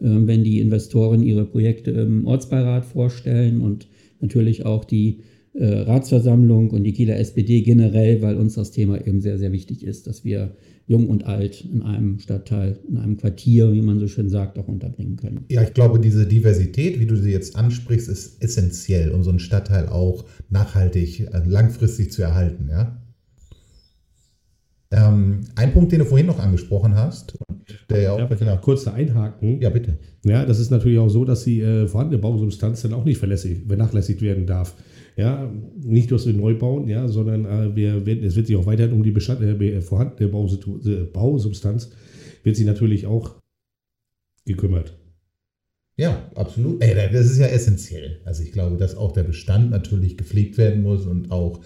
[0.00, 3.88] äh, wenn die Investoren ihre Projekte im Ortsbeirat vorstellen und
[4.20, 5.20] natürlich auch die
[5.54, 9.84] äh, Ratsversammlung und die Kieler SPD generell, weil uns das Thema eben sehr, sehr wichtig
[9.84, 14.08] ist, dass wir Jung und Alt in einem Stadtteil, in einem Quartier, wie man so
[14.08, 15.44] schön sagt, auch unterbringen können.
[15.48, 19.38] Ja, ich glaube, diese Diversität, wie du sie jetzt ansprichst, ist essentiell, um so einen
[19.38, 22.68] Stadtteil auch nachhaltig, äh, langfristig zu erhalten.
[22.68, 23.00] Ja?
[24.92, 28.18] Ähm, ein Punkt, den du vorhin noch angesprochen hast, und der ja auch.
[28.18, 28.56] Ja, genau.
[28.56, 29.60] kurz da einhaken.
[29.60, 29.98] ja, bitte.
[30.24, 34.22] Ja, das ist natürlich auch so, dass die äh, vorhandene Bausubstanz dann auch nicht vernachlässigt
[34.22, 34.74] werden darf.
[35.20, 38.94] Ja, nicht durch den Neubau, ja, sondern äh, wir werden, es wird sich auch weiterhin
[38.94, 41.90] um die Bestand, äh, vorhandene Bausitu äh, Bausubstanz
[42.42, 43.38] wird sich natürlich auch
[44.46, 44.96] gekümmert.
[45.98, 46.82] Ja, absolut.
[46.82, 48.22] Ey, das ist ja essentiell.
[48.24, 51.60] Also ich glaube, dass auch der Bestand natürlich gepflegt werden muss und auch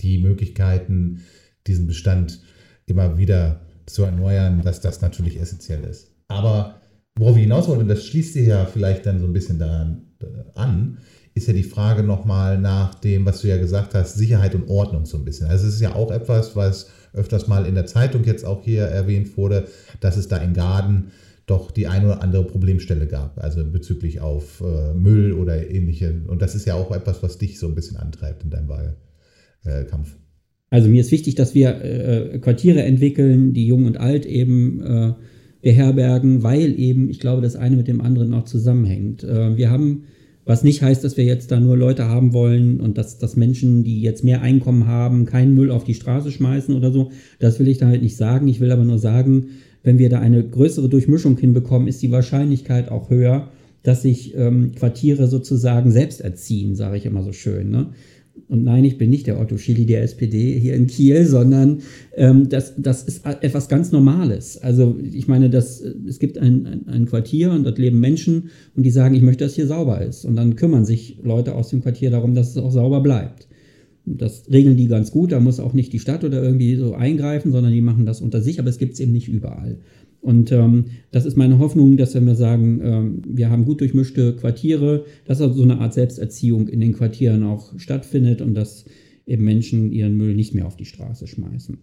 [0.00, 1.20] die Möglichkeiten,
[1.66, 2.40] diesen Bestand
[2.86, 6.14] immer wieder zu erneuern, dass das natürlich essentiell ist.
[6.28, 6.80] Aber
[7.18, 10.26] worauf ich hinaus wollte, das schließt sich ja vielleicht dann so ein bisschen daran äh,
[10.54, 10.96] an,
[11.36, 15.04] ist ja die Frage nochmal nach dem, was du ja gesagt hast, Sicherheit und Ordnung
[15.04, 15.48] so ein bisschen.
[15.48, 18.84] Also es ist ja auch etwas, was öfters mal in der Zeitung jetzt auch hier
[18.84, 19.68] erwähnt wurde,
[20.00, 21.12] dass es da in Garden
[21.44, 26.22] doch die eine oder andere Problemstelle gab, also bezüglich auf äh, Müll oder ähnliche.
[26.26, 30.16] Und das ist ja auch etwas, was dich so ein bisschen antreibt in deinem Wahlkampf.
[30.70, 35.12] Also mir ist wichtig, dass wir äh, Quartiere entwickeln, die jung und alt eben äh,
[35.60, 39.22] beherbergen, weil eben, ich glaube, das eine mit dem anderen auch zusammenhängt.
[39.22, 40.04] Äh, wir haben,
[40.46, 43.82] was nicht heißt, dass wir jetzt da nur Leute haben wollen und dass, dass Menschen,
[43.82, 47.10] die jetzt mehr Einkommen haben, keinen Müll auf die Straße schmeißen oder so.
[47.40, 48.46] Das will ich da halt nicht sagen.
[48.46, 49.48] Ich will aber nur sagen,
[49.82, 53.50] wenn wir da eine größere Durchmischung hinbekommen, ist die Wahrscheinlichkeit auch höher,
[53.82, 57.70] dass sich ähm, Quartiere sozusagen selbst erziehen, sage ich immer so schön.
[57.70, 57.88] Ne?
[58.48, 61.80] Und nein, ich bin nicht der Otto Schily der SPD hier in Kiel, sondern
[62.14, 64.56] ähm, das, das ist etwas ganz Normales.
[64.58, 68.84] Also ich meine, das, es gibt ein, ein, ein Quartier und dort leben Menschen und
[68.84, 70.24] die sagen, ich möchte, dass hier sauber ist.
[70.24, 73.48] Und dann kümmern sich Leute aus dem Quartier darum, dass es auch sauber bleibt.
[74.04, 77.50] Das regeln die ganz gut, da muss auch nicht die Stadt oder irgendwie so eingreifen,
[77.50, 79.78] sondern die machen das unter sich, aber es gibt es eben nicht überall.
[80.26, 84.34] Und ähm, das ist meine Hoffnung, dass wenn wir sagen, ähm, wir haben gut durchmischte
[84.34, 88.86] Quartiere, dass also so eine Art Selbsterziehung in den Quartieren auch stattfindet und dass
[89.24, 91.78] eben Menschen ihren Müll nicht mehr auf die Straße schmeißen.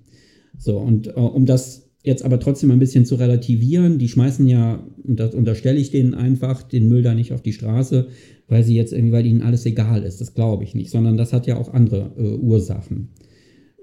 [0.58, 4.86] So, und äh, um das jetzt aber trotzdem ein bisschen zu relativieren, die schmeißen ja,
[5.06, 8.08] und das unterstelle ich denen einfach, den Müll da nicht auf die Straße,
[8.50, 10.20] weil sie jetzt irgendwie, weil ihnen alles egal ist.
[10.20, 13.08] Das glaube ich nicht, sondern das hat ja auch andere äh, Ursachen.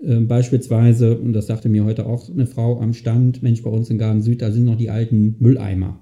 [0.02, 3.90] Äh, beispielsweise, und das sagte mir heute auch eine Frau am Stand, Mensch, bei uns
[3.90, 6.00] in Garden Süd, da sind noch die alten Mülleimer.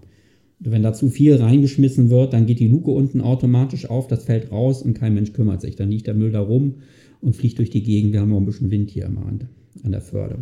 [0.60, 4.50] Wenn da zu viel reingeschmissen wird, dann geht die Luke unten automatisch auf, das fällt
[4.50, 5.76] raus und kein Mensch kümmert sich.
[5.76, 6.74] Dann liegt der Müll da rum
[7.20, 8.12] und fliegt durch die Gegend.
[8.12, 9.48] Wir haben auch ein bisschen Wind hier immer an,
[9.84, 10.38] an der Förde.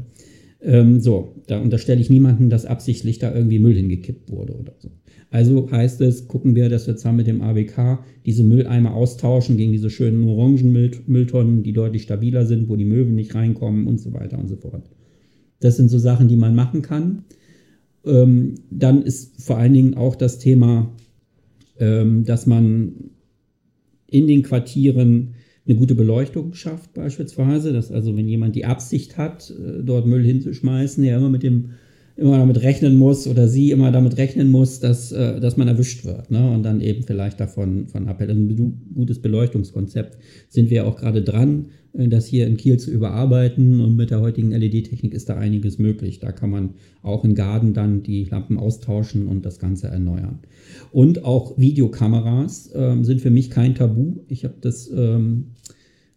[0.61, 4.91] Ähm, so, da unterstelle ich niemanden, dass absichtlich da irgendwie Müll hingekippt wurde oder so.
[5.31, 9.73] Also heißt es, gucken wir, dass wir zusammen mit dem AWK diese Mülleimer austauschen gegen
[9.73, 14.39] diese schönen Orangenmülltonnen, die deutlich stabiler sind, wo die Möwen nicht reinkommen und so weiter
[14.39, 14.89] und so fort.
[15.61, 17.25] Das sind so Sachen, die man machen kann.
[18.05, 20.95] Ähm, dann ist vor allen Dingen auch das Thema,
[21.79, 23.11] ähm, dass man
[24.07, 25.35] in den Quartieren
[25.69, 29.53] eine gute Beleuchtung schafft beispielsweise, dass also wenn jemand die Absicht hat,
[29.83, 31.71] dort Müll hinzuschmeißen, er immer mit dem
[32.17, 36.05] immer damit rechnen muss oder sie immer damit rechnen muss, dass, äh, dass man erwischt
[36.05, 36.31] wird.
[36.31, 36.51] Ne?
[36.51, 38.31] Und dann eben vielleicht davon von abhält.
[38.31, 40.17] Also ein gutes Beleuchtungskonzept
[40.49, 43.81] sind wir auch gerade dran, äh, das hier in Kiel zu überarbeiten.
[43.81, 46.21] Und mit der heutigen LED-Technik ist da einiges möglich.
[46.21, 46.71] Da kann man
[47.03, 50.41] auch in Garden dann die Lampen austauschen und das Ganze erneuern.
[50.93, 54.17] Und auch Videokameras ähm, sind für mich kein Tabu.
[54.29, 55.47] Ich habe das ähm,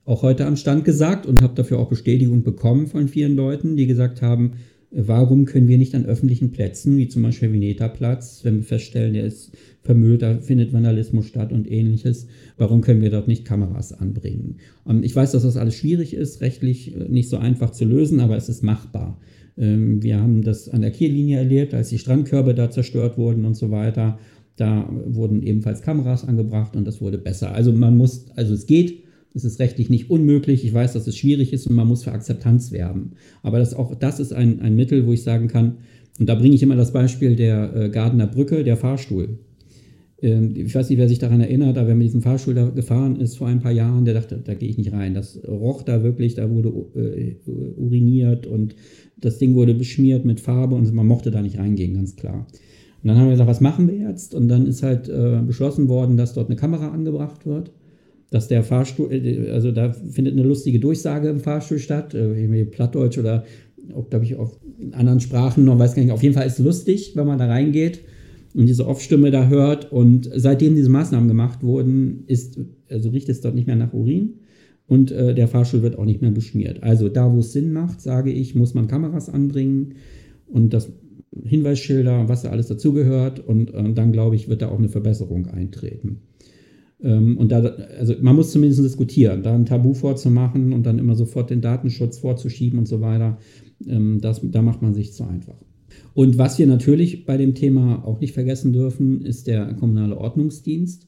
[0.05, 3.87] auch heute am Stand gesagt und habe dafür auch Bestätigung bekommen von vielen Leuten, die
[3.87, 4.53] gesagt haben,
[4.91, 9.25] Warum können wir nicht an öffentlichen Plätzen, wie zum Beispiel Vineta-Platz, wenn wir feststellen, der
[9.25, 9.51] ist
[9.83, 12.25] vermüllt, da findet Vandalismus statt und ähnliches,
[12.57, 14.57] warum können wir dort nicht Kameras anbringen?
[14.87, 18.19] Ähm, ich weiß, dass das alles schwierig ist, rechtlich äh, nicht so einfach zu lösen,
[18.19, 19.19] aber es ist machbar.
[19.57, 23.55] Ähm, wir haben das an der Kiellinie erlebt, als die Strandkörbe da zerstört wurden und
[23.55, 24.17] so weiter.
[24.55, 27.53] Da wurden ebenfalls Kameras angebracht und das wurde besser.
[27.53, 30.65] Also man muss, also es geht, es ist rechtlich nicht unmöglich.
[30.65, 33.11] Ich weiß, dass es schwierig ist und man muss für Akzeptanz werben.
[33.43, 35.77] Aber das, auch das ist ein, ein Mittel, wo ich sagen kann,
[36.19, 39.39] und da bringe ich immer das Beispiel der äh, Gardener Brücke, der Fahrstuhl.
[40.21, 43.15] Ähm, ich weiß nicht, wer sich daran erinnert, aber wer mit diesem Fahrstuhl da gefahren
[43.21, 45.13] ist vor ein paar Jahren, der dachte, da gehe ich nicht rein.
[45.13, 47.35] Das roch da wirklich, da wurde äh,
[47.77, 48.75] uriniert und
[49.15, 52.47] das Ding wurde beschmiert mit Farbe und man mochte da nicht reingehen, ganz klar.
[53.01, 54.35] Und dann haben wir gesagt, was machen wir jetzt?
[54.35, 57.71] Und dann ist halt äh, beschlossen worden, dass dort eine Kamera angebracht wird
[58.29, 62.65] dass der Fahrstuhl, äh, also da findet eine lustige Durchsage im Fahrstuhl statt, äh, irgendwie
[62.65, 63.45] Plattdeutsch oder
[63.93, 64.59] auch, glaube ich, auf
[64.91, 66.11] anderen Sprachen noch, weiß gar nicht.
[66.11, 68.01] Auf jeden Fall ist es lustig, wenn man da reingeht
[68.53, 69.91] und diese Off-Stimme da hört.
[69.91, 74.35] Und seitdem diese Maßnahmen gemacht wurden, ist, also riecht es dort nicht mehr nach Urin
[74.87, 76.83] und äh, der Fahrstuhl wird auch nicht mehr beschmiert.
[76.83, 79.95] Also da, wo es Sinn macht, sage ich, muss man Kameras anbringen
[80.47, 80.91] und das
[81.43, 83.39] Hinweisschilder, was da alles dazugehört.
[83.39, 86.21] Und, und dann, glaube ich, wird da auch eine Verbesserung eintreten.
[87.01, 91.15] Ähm, und da, also man muss zumindest diskutieren, da ein Tabu vorzumachen und dann immer
[91.15, 93.37] sofort den Datenschutz vorzuschieben und so weiter,
[93.87, 95.55] ähm, das, da macht man sich zu einfach.
[96.13, 101.07] Und was wir natürlich bei dem Thema auch nicht vergessen dürfen, ist der kommunale Ordnungsdienst.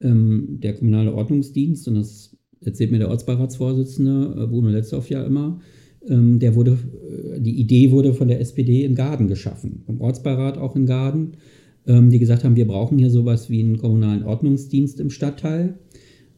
[0.00, 5.60] Ähm, der kommunale Ordnungsdienst, und das erzählt mir der Ortsbeiratsvorsitzende äh, Bruno Letzow ja immer,
[6.10, 6.78] der wurde,
[7.34, 11.32] äh, die Idee wurde von der SPD in Gaden geschaffen, vom Ortsbeirat auch in Gaden
[11.88, 15.78] ähm, die gesagt haben, wir brauchen hier sowas wie einen kommunalen Ordnungsdienst im Stadtteil.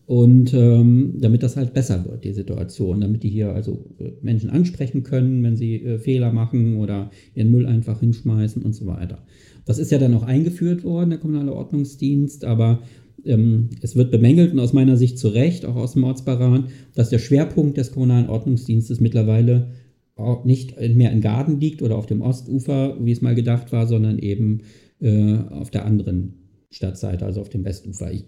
[0.07, 4.51] Und ähm, damit das halt besser wird, die Situation, damit die hier also äh, Menschen
[4.51, 9.25] ansprechen können, wenn sie äh, Fehler machen oder ihren Müll einfach hinschmeißen und so weiter.
[9.67, 12.83] Das ist ja dann auch eingeführt worden, der kommunale Ordnungsdienst, aber
[13.25, 16.65] ähm, es wird bemängelt und aus meiner Sicht zu Recht, auch aus dem Ortsberat,
[16.97, 19.71] dass der Schwerpunkt des kommunalen Ordnungsdienstes mittlerweile
[20.17, 23.87] auch nicht mehr in Garden liegt oder auf dem Ostufer, wie es mal gedacht war,
[23.87, 24.63] sondern eben
[25.01, 26.35] äh, auf der anderen
[26.71, 28.13] Stadtseite, also auf dem Westufer.
[28.13, 28.27] Ich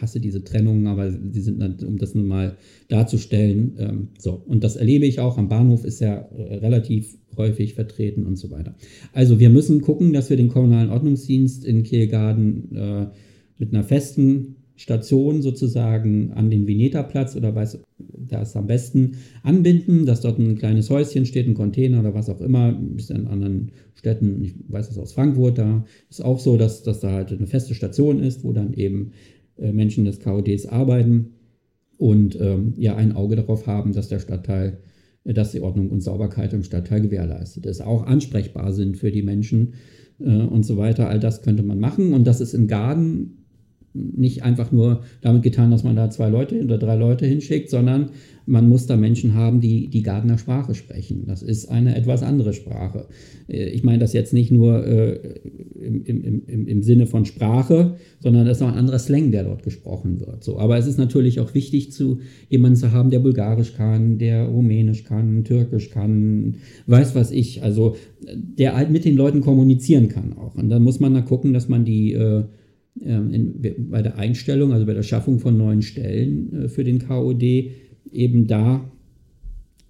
[0.00, 2.56] hasse diese Trennungen, aber sie sind, dann, um das nun mal
[2.88, 3.76] darzustellen.
[3.78, 5.38] Ähm, so, und das erlebe ich auch.
[5.38, 8.74] Am Bahnhof ist ja äh, relativ häufig vertreten und so weiter.
[9.12, 13.06] Also wir müssen gucken, dass wir den kommunalen Ordnungsdienst in Kielgarden äh,
[13.58, 19.12] mit einer festen Station sozusagen an den Veneta-Platz oder weiß, da ist am besten
[19.42, 23.26] anbinden, dass dort ein kleines Häuschen steht, ein Container oder was auch immer, ist in
[23.26, 27.32] anderen Städten, ich weiß es aus Frankfurt, da ist auch so, dass, dass da halt
[27.32, 29.12] eine feste Station ist, wo dann eben
[29.56, 31.32] äh, Menschen des KODs arbeiten
[31.96, 34.78] und ähm, ja ein Auge darauf haben, dass der Stadtteil,
[35.24, 39.22] äh, dass die Ordnung und Sauberkeit im Stadtteil gewährleistet ist, auch ansprechbar sind für die
[39.22, 39.72] Menschen
[40.20, 41.08] äh, und so weiter.
[41.08, 43.45] All das könnte man machen und das ist in Garden
[44.16, 48.10] nicht einfach nur damit getan, dass man da zwei Leute oder drei Leute hinschickt, sondern
[48.46, 51.24] man muss da Menschen haben, die die Gardner Sprache sprechen.
[51.26, 53.06] Das ist eine etwas andere Sprache.
[53.48, 55.18] Äh, ich meine das jetzt nicht nur äh,
[55.80, 59.44] im, im, im, im Sinne von Sprache, sondern das ist auch ein anderer Slang, der
[59.44, 60.44] dort gesprochen wird.
[60.44, 64.46] So, aber es ist natürlich auch wichtig, zu jemanden zu haben, der Bulgarisch kann, der
[64.46, 66.56] Rumänisch kann, Türkisch kann,
[66.86, 70.54] weiß was ich, also der halt mit den Leuten kommunizieren kann auch.
[70.54, 72.44] Und dann muss man da gucken, dass man die äh,
[73.00, 77.42] in, bei der Einstellung, also bei der Schaffung von neuen Stellen äh, für den KOD,
[78.10, 78.90] eben da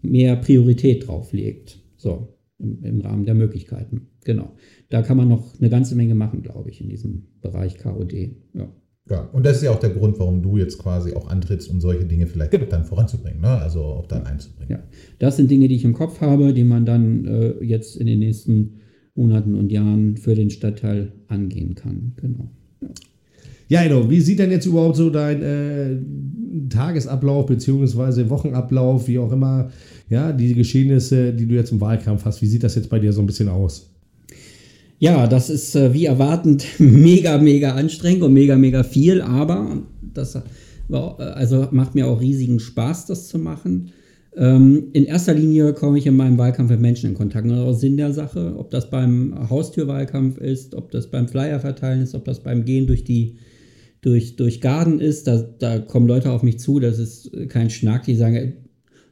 [0.02, 1.78] mehr Priorität drauf legt.
[1.96, 4.08] So, im, im, Rahmen der Möglichkeiten.
[4.24, 4.52] Genau.
[4.88, 8.12] Da kann man noch eine ganze Menge machen, glaube ich, in diesem Bereich KOD.
[8.54, 8.68] Ja.
[9.08, 11.80] Ja, und das ist ja auch der Grund, warum du jetzt quasi auch antrittst, um
[11.80, 12.66] solche Dinge vielleicht genau.
[12.66, 13.50] dann voranzubringen, ne?
[13.50, 14.68] also auch dann einzubringen.
[14.68, 14.82] Ja,
[15.20, 18.18] das sind Dinge, die ich im Kopf habe, die man dann äh, jetzt in den
[18.18, 18.80] nächsten
[19.14, 22.14] Monaten und Jahren für den Stadtteil angehen kann.
[22.16, 22.50] Genau.
[23.68, 25.96] Ja, Edo, wie sieht denn jetzt überhaupt so dein äh,
[26.68, 28.28] Tagesablauf bzw.
[28.28, 29.70] Wochenablauf, wie auch immer,
[30.08, 33.12] ja, die Geschehnisse, die du jetzt im Wahlkampf hast, wie sieht das jetzt bei dir
[33.12, 33.90] so ein bisschen aus?
[34.98, 39.82] Ja, das ist äh, wie erwartend mega, mega anstrengend und mega, mega viel, aber
[40.14, 40.38] das
[40.88, 43.90] war, also macht mir auch riesigen Spaß, das zu machen.
[44.36, 47.46] Ähm, in erster Linie komme ich in meinem Wahlkampf mit Menschen in Kontakt.
[47.46, 52.02] Das ist auch Sinn der Sache, ob das beim Haustürwahlkampf ist, ob das beim Flyerverteilen
[52.02, 53.36] ist, ob das beim Gehen durch die
[54.02, 55.26] durch, durch Garden ist.
[55.26, 58.52] Da, da kommen Leute auf mich zu, das ist kein Schnack, die sagen,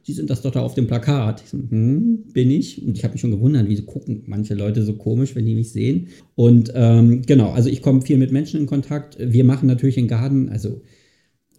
[0.05, 1.41] Sie sind das doch da auf dem Plakat.
[1.41, 2.85] Ich so, hm, bin ich.
[2.85, 5.71] Und ich habe mich schon gewundert, wie gucken manche Leute so komisch, wenn die mich
[5.71, 6.09] sehen.
[6.35, 9.17] Und ähm, genau, also ich komme viel mit Menschen in Kontakt.
[9.19, 10.79] Wir machen natürlich in Garden, also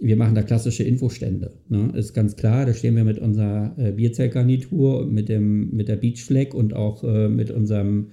[0.00, 1.52] wir machen da klassische Infostände.
[1.68, 1.92] Ne?
[1.94, 6.54] Ist ganz klar, da stehen wir mit unserer äh, Bierzeltgarnitur, mit, dem, mit der Beachflag
[6.54, 8.08] und auch äh, mit unserem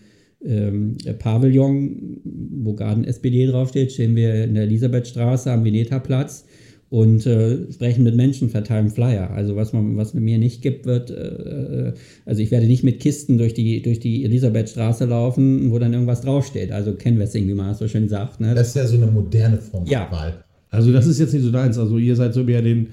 [0.45, 6.45] ähm, Pavillon, wo Garden SPD draufsteht, stehen wir in der Elisabethstraße am Veneta-Platz
[6.89, 9.31] und äh, sprechen mit Menschen, verteilen Flyer.
[9.31, 11.93] Also was man, was mir nicht gibt, wird, äh, äh,
[12.25, 16.21] also ich werde nicht mit Kisten durch die, durch die Elisabethstraße laufen, wo dann irgendwas
[16.21, 16.71] draufsteht.
[16.71, 18.39] Also Canvassing, wie man das so schön sagt.
[18.39, 18.53] Ne?
[18.53, 20.07] Das ist ja so eine moderne Form Ja.
[20.11, 20.43] Wahl.
[20.73, 21.77] Also das ist jetzt nicht so deins.
[21.77, 22.87] Also ihr seid so mehr den,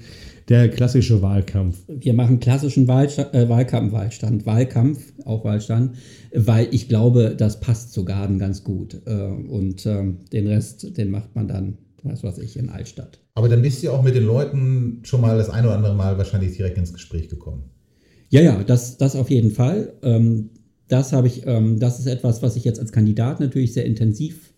[0.49, 1.77] der klassische Wahlkampf.
[1.87, 5.95] Wir machen klassischen Wahlsta äh, Wahlkampf, Wahlstand, Wahlkampf, auch Wahlstand,
[6.33, 9.01] weil ich glaube, das passt zu Garden ganz gut.
[9.05, 13.19] Äh, und ähm, den Rest, den macht man dann, weiß was ich, in Altstadt.
[13.33, 15.95] Aber dann bist du ja auch mit den Leuten schon mal das ein oder andere
[15.95, 17.63] Mal wahrscheinlich direkt ins Gespräch gekommen.
[18.29, 19.93] Ja, ja, das, das auf jeden Fall.
[20.03, 20.51] Ähm,
[20.87, 24.50] das habe ich, ähm, das ist etwas, was ich jetzt als Kandidat natürlich sehr intensiv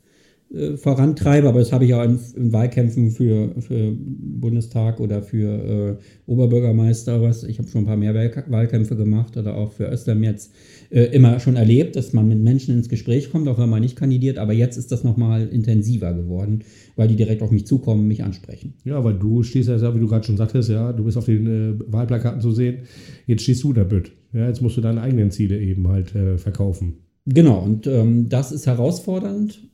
[0.54, 5.98] äh, vorantreibe, aber das habe ich auch in, in Wahlkämpfen für, für Bundestag oder für
[6.28, 9.92] äh, Oberbürgermeister, was ich habe schon ein paar mehr Wahlk- Wahlkämpfe gemacht oder auch für
[9.92, 10.54] Östlem jetzt
[10.90, 13.96] äh, immer schon erlebt, dass man mit Menschen ins Gespräch kommt, auch wenn man nicht
[13.96, 16.60] kandidiert, aber jetzt ist das nochmal intensiver geworden,
[16.96, 18.74] weil die direkt auf mich zukommen, mich ansprechen.
[18.84, 21.48] Ja, weil du stehst ja, wie du gerade schon sagtest, ja, du bist auf den
[21.48, 22.80] äh, Wahlplakaten zu sehen.
[23.28, 24.12] Jetzt stehst du da bütt.
[24.34, 26.98] Ja, jetzt musst du deine eigenen Ziele eben halt äh, verkaufen.
[27.26, 29.70] Genau, und ähm, das ist herausfordernd,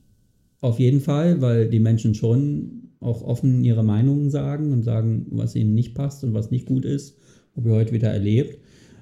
[0.60, 5.56] auf jeden Fall, weil die Menschen schon auch offen ihre Meinungen sagen und sagen, was
[5.56, 7.16] ihnen nicht passt und was nicht gut ist,
[7.56, 8.58] habe ich heute wieder erlebt.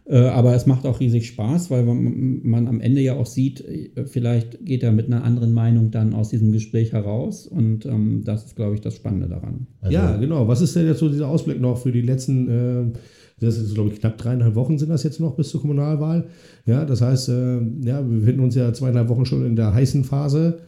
[0.09, 3.61] Äh, aber es macht auch riesig Spaß, weil man, man am Ende ja auch sieht,
[3.61, 8.23] äh, vielleicht geht er mit einer anderen Meinung dann aus diesem Gespräch heraus und ähm,
[8.25, 9.67] das ist, glaube ich, das Spannende daran.
[9.83, 10.49] Also, ja, genau.
[10.49, 12.99] Was ist denn jetzt so dieser Ausblick noch für die letzten, äh,
[13.41, 16.29] das ist, glaube ich, knapp dreieinhalb Wochen sind das jetzt noch bis zur Kommunalwahl.
[16.65, 20.05] Ja, das heißt, äh, ja, wir befinden uns ja zweieinhalb Wochen schon in der heißen
[20.05, 20.61] Phase.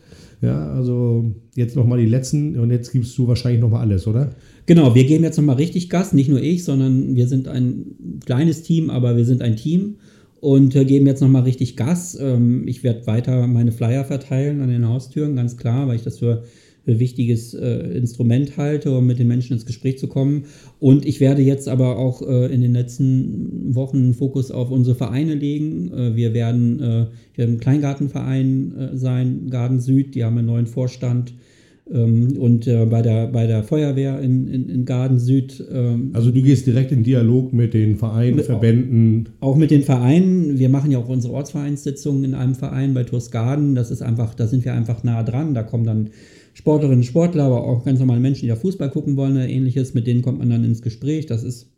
[0.43, 4.31] Ja, also jetzt nochmal die letzten und jetzt gibst du wahrscheinlich nochmal alles, oder?
[4.65, 8.63] Genau, wir geben jetzt nochmal richtig Gas, nicht nur ich, sondern wir sind ein kleines
[8.63, 9.97] Team, aber wir sind ein Team
[10.41, 12.19] und äh, geben jetzt nochmal richtig Gas.
[12.19, 16.19] Ähm, ich werde weiter meine Flyer verteilen an den Haustüren, ganz klar, weil ich das
[16.19, 16.45] für
[16.99, 20.45] wichtiges äh, Instrument halte, um mit den Menschen ins Gespräch zu kommen.
[20.79, 24.97] Und ich werde jetzt aber auch äh, in den letzten Wochen einen Fokus auf unsere
[24.97, 25.93] Vereine legen.
[25.93, 31.33] Äh, wir werden, äh, ein Kleingartenverein äh, sein, Garten Süd, die haben einen neuen Vorstand.
[31.93, 36.31] Ähm, und äh, bei, der, bei der Feuerwehr in, in, in Garden Süd ähm, Also
[36.31, 39.29] du gehst direkt in Dialog mit den Vereinen, Mit- Verbänden.
[39.41, 40.59] auch mit den Vereinen.
[40.59, 43.75] Wir machen ja auch unsere Ortsvereinssitzungen in einem Verein bei Torsgaden.
[43.75, 45.53] Das ist einfach, da sind wir einfach nah dran.
[45.55, 46.11] Da kommen dann
[46.55, 49.95] Sportlerinnen, Sportler, aber auch ganz normale Menschen, die da Fußball gucken wollen oder ähnliches.
[49.95, 51.27] Mit denen kommt man dann ins Gespräch.
[51.27, 51.71] Das ist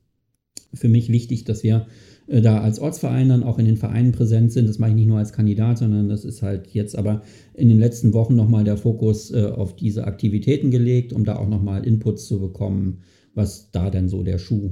[0.75, 4.53] für mich wichtig, dass wir äh, da als Ortsverein dann auch in den Vereinen präsent
[4.53, 4.68] sind.
[4.68, 7.23] Das mache ich nicht nur als Kandidat, sondern das ist halt jetzt aber
[7.55, 11.49] in den letzten Wochen nochmal der Fokus äh, auf diese Aktivitäten gelegt, um da auch
[11.49, 12.99] nochmal Inputs zu bekommen,
[13.35, 14.70] was da denn so der Schuh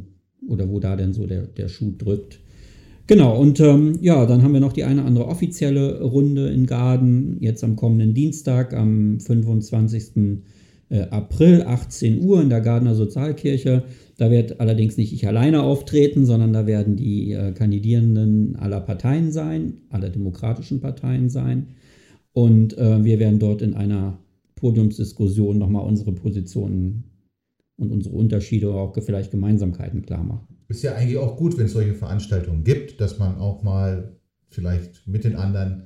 [0.49, 2.41] oder wo da denn so der, der Schuh drückt.
[3.07, 7.39] Genau, und ähm, ja, dann haben wir noch die eine andere offizielle Runde in Garden,
[7.41, 10.43] jetzt am kommenden Dienstag, am 25.
[10.91, 13.83] äh, April, 18 Uhr in der Gardener Sozialkirche.
[14.21, 19.33] Da wird allerdings nicht ich alleine auftreten, sondern da werden die äh, Kandidierenden aller Parteien
[19.33, 21.69] sein, aller demokratischen Parteien sein.
[22.35, 24.19] Und äh, wir werden dort in einer
[24.57, 27.05] Podiumsdiskussion nochmal unsere Positionen
[27.79, 30.59] und unsere Unterschiede, auch vielleicht Gemeinsamkeiten klar machen.
[30.69, 34.19] Ist ja eigentlich auch gut, wenn es solche Veranstaltungen gibt, dass man auch mal
[34.51, 35.85] vielleicht mit den anderen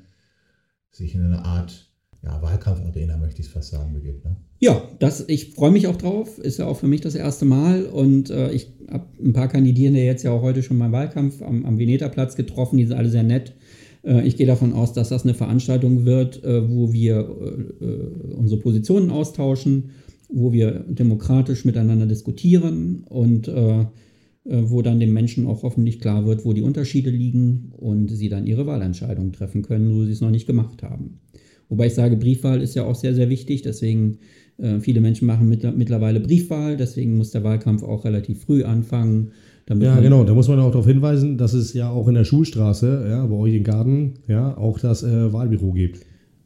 [0.91, 1.84] sich in eine Art
[2.25, 4.25] ja, Wahlkampfarena, möchte ich es fast sagen, begibt.
[4.25, 4.37] Ne?
[4.61, 6.39] Ja, das, ich freue mich auch drauf.
[6.39, 7.85] Ist ja auch für mich das erste Mal.
[7.85, 11.67] Und äh, ich habe ein paar Kandidierende jetzt ja auch heute schon beim Wahlkampf am,
[11.67, 12.79] am Veneta-Platz getroffen.
[12.79, 13.55] Die sind alle sehr nett.
[14.05, 18.35] Äh, ich gehe davon aus, dass das eine Veranstaltung wird, äh, wo wir äh, äh,
[18.37, 19.91] unsere Positionen austauschen,
[20.31, 23.87] wo wir demokratisch miteinander diskutieren und äh,
[24.47, 28.47] wo dann den Menschen auch hoffentlich klar wird, wo die Unterschiede liegen und sie dann
[28.47, 31.21] ihre Wahlentscheidung treffen können, wo sie es noch nicht gemacht haben.
[31.69, 33.63] Wobei ich sage, Briefwahl ist ja auch sehr, sehr wichtig.
[33.63, 34.19] Deswegen,
[34.59, 36.77] äh, viele Menschen machen mit, mittlerweile Briefwahl.
[36.77, 39.33] Deswegen muss der Wahlkampf auch relativ früh anfangen.
[39.69, 40.25] Ja, genau.
[40.25, 43.35] Da muss man auch darauf hinweisen, dass es ja auch in der Schulstraße, ja, bei
[43.35, 46.01] euch in Garden, ja, auch das äh, Wahlbüro gibt.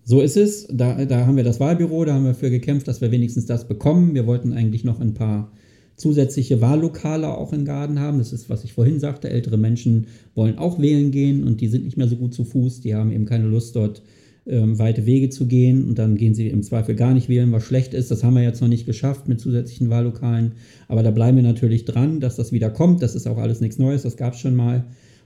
[0.05, 0.69] So ist es.
[0.73, 3.66] Da, da haben wir das Wahlbüro, da haben wir für gekämpft, dass wir wenigstens das
[3.66, 4.14] bekommen.
[4.14, 5.51] Wir wollten eigentlich noch ein paar
[5.97, 8.19] zusätzliche Wahllokale auch in Garden haben.
[8.19, 11.85] Das ist, was ich vorhin sagte, ältere Menschen wollen auch wählen gehen und die sind
[11.85, 14.03] nicht mehr so gut zu Fuß, die haben eben keine Lust dort
[14.49, 17.64] ähm, weite Wege zu gehen und dann gehen sie im Zweifel gar nicht wählen, was
[17.64, 18.11] schlecht ist.
[18.11, 20.53] Das haben wir jetzt noch nicht geschafft mit zusätzlichen Wahllokalen,
[20.88, 23.03] aber da bleiben wir natürlich dran, dass das wieder kommt.
[23.03, 24.84] Das ist auch alles nichts Neues, das gab es schon mal.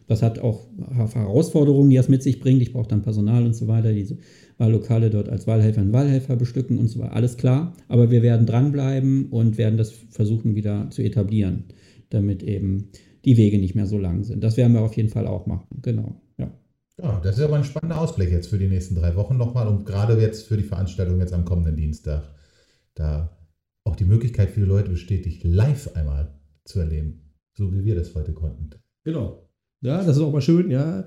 [0.08, 0.66] Das hat auch
[1.14, 2.60] Herausforderungen, die das mit sich bringt.
[2.60, 4.18] Ich brauche dann Personal und so weiter, diese
[4.58, 7.14] Wahllokale dort als Wahlhelfer und Wahlhelfer bestücken und so weiter.
[7.14, 7.74] Alles klar.
[7.88, 11.64] Aber wir werden dranbleiben und werden das versuchen wieder zu etablieren,
[12.10, 12.88] damit eben
[13.24, 14.42] die Wege nicht mehr so lang sind.
[14.42, 15.78] Das werden wir auf jeden Fall auch machen.
[15.82, 16.16] Genau.
[17.02, 17.20] Ja.
[17.22, 20.20] Das ist aber ein spannender Ausblick jetzt für die nächsten drei Wochen nochmal und gerade
[20.20, 22.22] jetzt für die Veranstaltung jetzt am kommenden Dienstag.
[22.94, 23.36] Da
[23.84, 26.32] auch die Möglichkeit für die Leute besteht, dich live einmal
[26.64, 28.70] zu erleben, so wie wir das heute konnten.
[29.04, 29.48] Genau.
[29.80, 31.04] Ja, das ist auch mal schön, ja.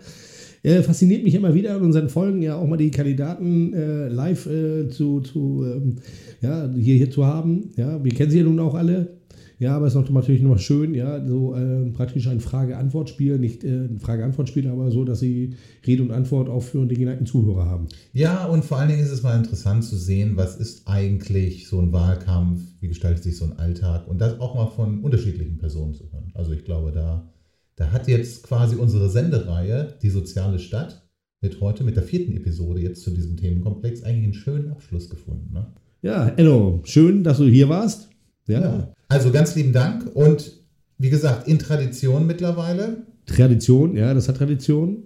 [0.63, 4.47] Äh, fasziniert mich immer wieder in unseren Folgen ja auch mal die Kandidaten äh, live
[4.47, 5.95] äh, zu, zu ähm,
[6.41, 7.71] ja, hier, hier zu haben.
[7.77, 9.21] Ja, wir kennen sie ja nun auch alle.
[9.59, 13.63] Ja, aber es ist noch, natürlich noch schön, ja, so äh, praktisch ein Frage-Antwort-Spiel, nicht
[13.63, 17.65] äh, ein Frage-Antwort-Spiel, aber so, dass sie Rede und Antwort auch für den geneigten Zuhörer
[17.65, 17.87] haben.
[18.13, 21.79] Ja, und vor allen Dingen ist es mal interessant zu sehen, was ist eigentlich so
[21.79, 25.93] ein Wahlkampf, wie gestaltet sich so ein Alltag und das auch mal von unterschiedlichen Personen
[25.93, 26.31] zu hören.
[26.33, 27.31] Also ich glaube, da
[27.75, 31.01] da hat jetzt quasi unsere Sendereihe, die soziale Stadt,
[31.41, 35.53] mit heute, mit der vierten Episode jetzt zu diesem Themenkomplex, eigentlich einen schönen Abschluss gefunden.
[35.53, 35.67] Ne?
[36.01, 38.09] Ja, Enno, schön, dass du hier warst.
[38.47, 38.61] Ja.
[38.61, 38.93] ja.
[39.07, 40.51] Also ganz lieben Dank und
[40.97, 43.03] wie gesagt, in Tradition mittlerweile.
[43.25, 45.03] Tradition, ja, das hat Tradition.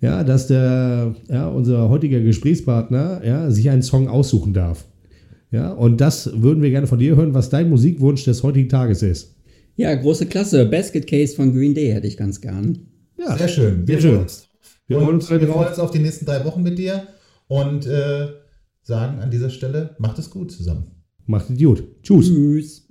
[0.00, 4.86] Ja, dass der, ja, unser heutiger Gesprächspartner ja, sich einen Song aussuchen darf.
[5.50, 9.02] Ja, und das würden wir gerne von dir hören, was dein Musikwunsch des heutigen Tages
[9.02, 9.34] ist.
[9.74, 10.66] Ja, große Klasse.
[10.66, 12.78] Basket Case von Green Day hätte ich ganz gern.
[13.16, 13.88] Ja, sehr schön.
[13.88, 14.26] Wir, sehr schön.
[14.86, 17.08] Wir, freuen uns, wir freuen uns auf die nächsten drei Wochen mit dir
[17.48, 18.28] und äh,
[18.82, 20.97] sagen an dieser Stelle, macht es gut zusammen.
[21.28, 21.84] Macht gut.
[22.02, 22.26] Tschüss.
[22.26, 22.86] Tschüss.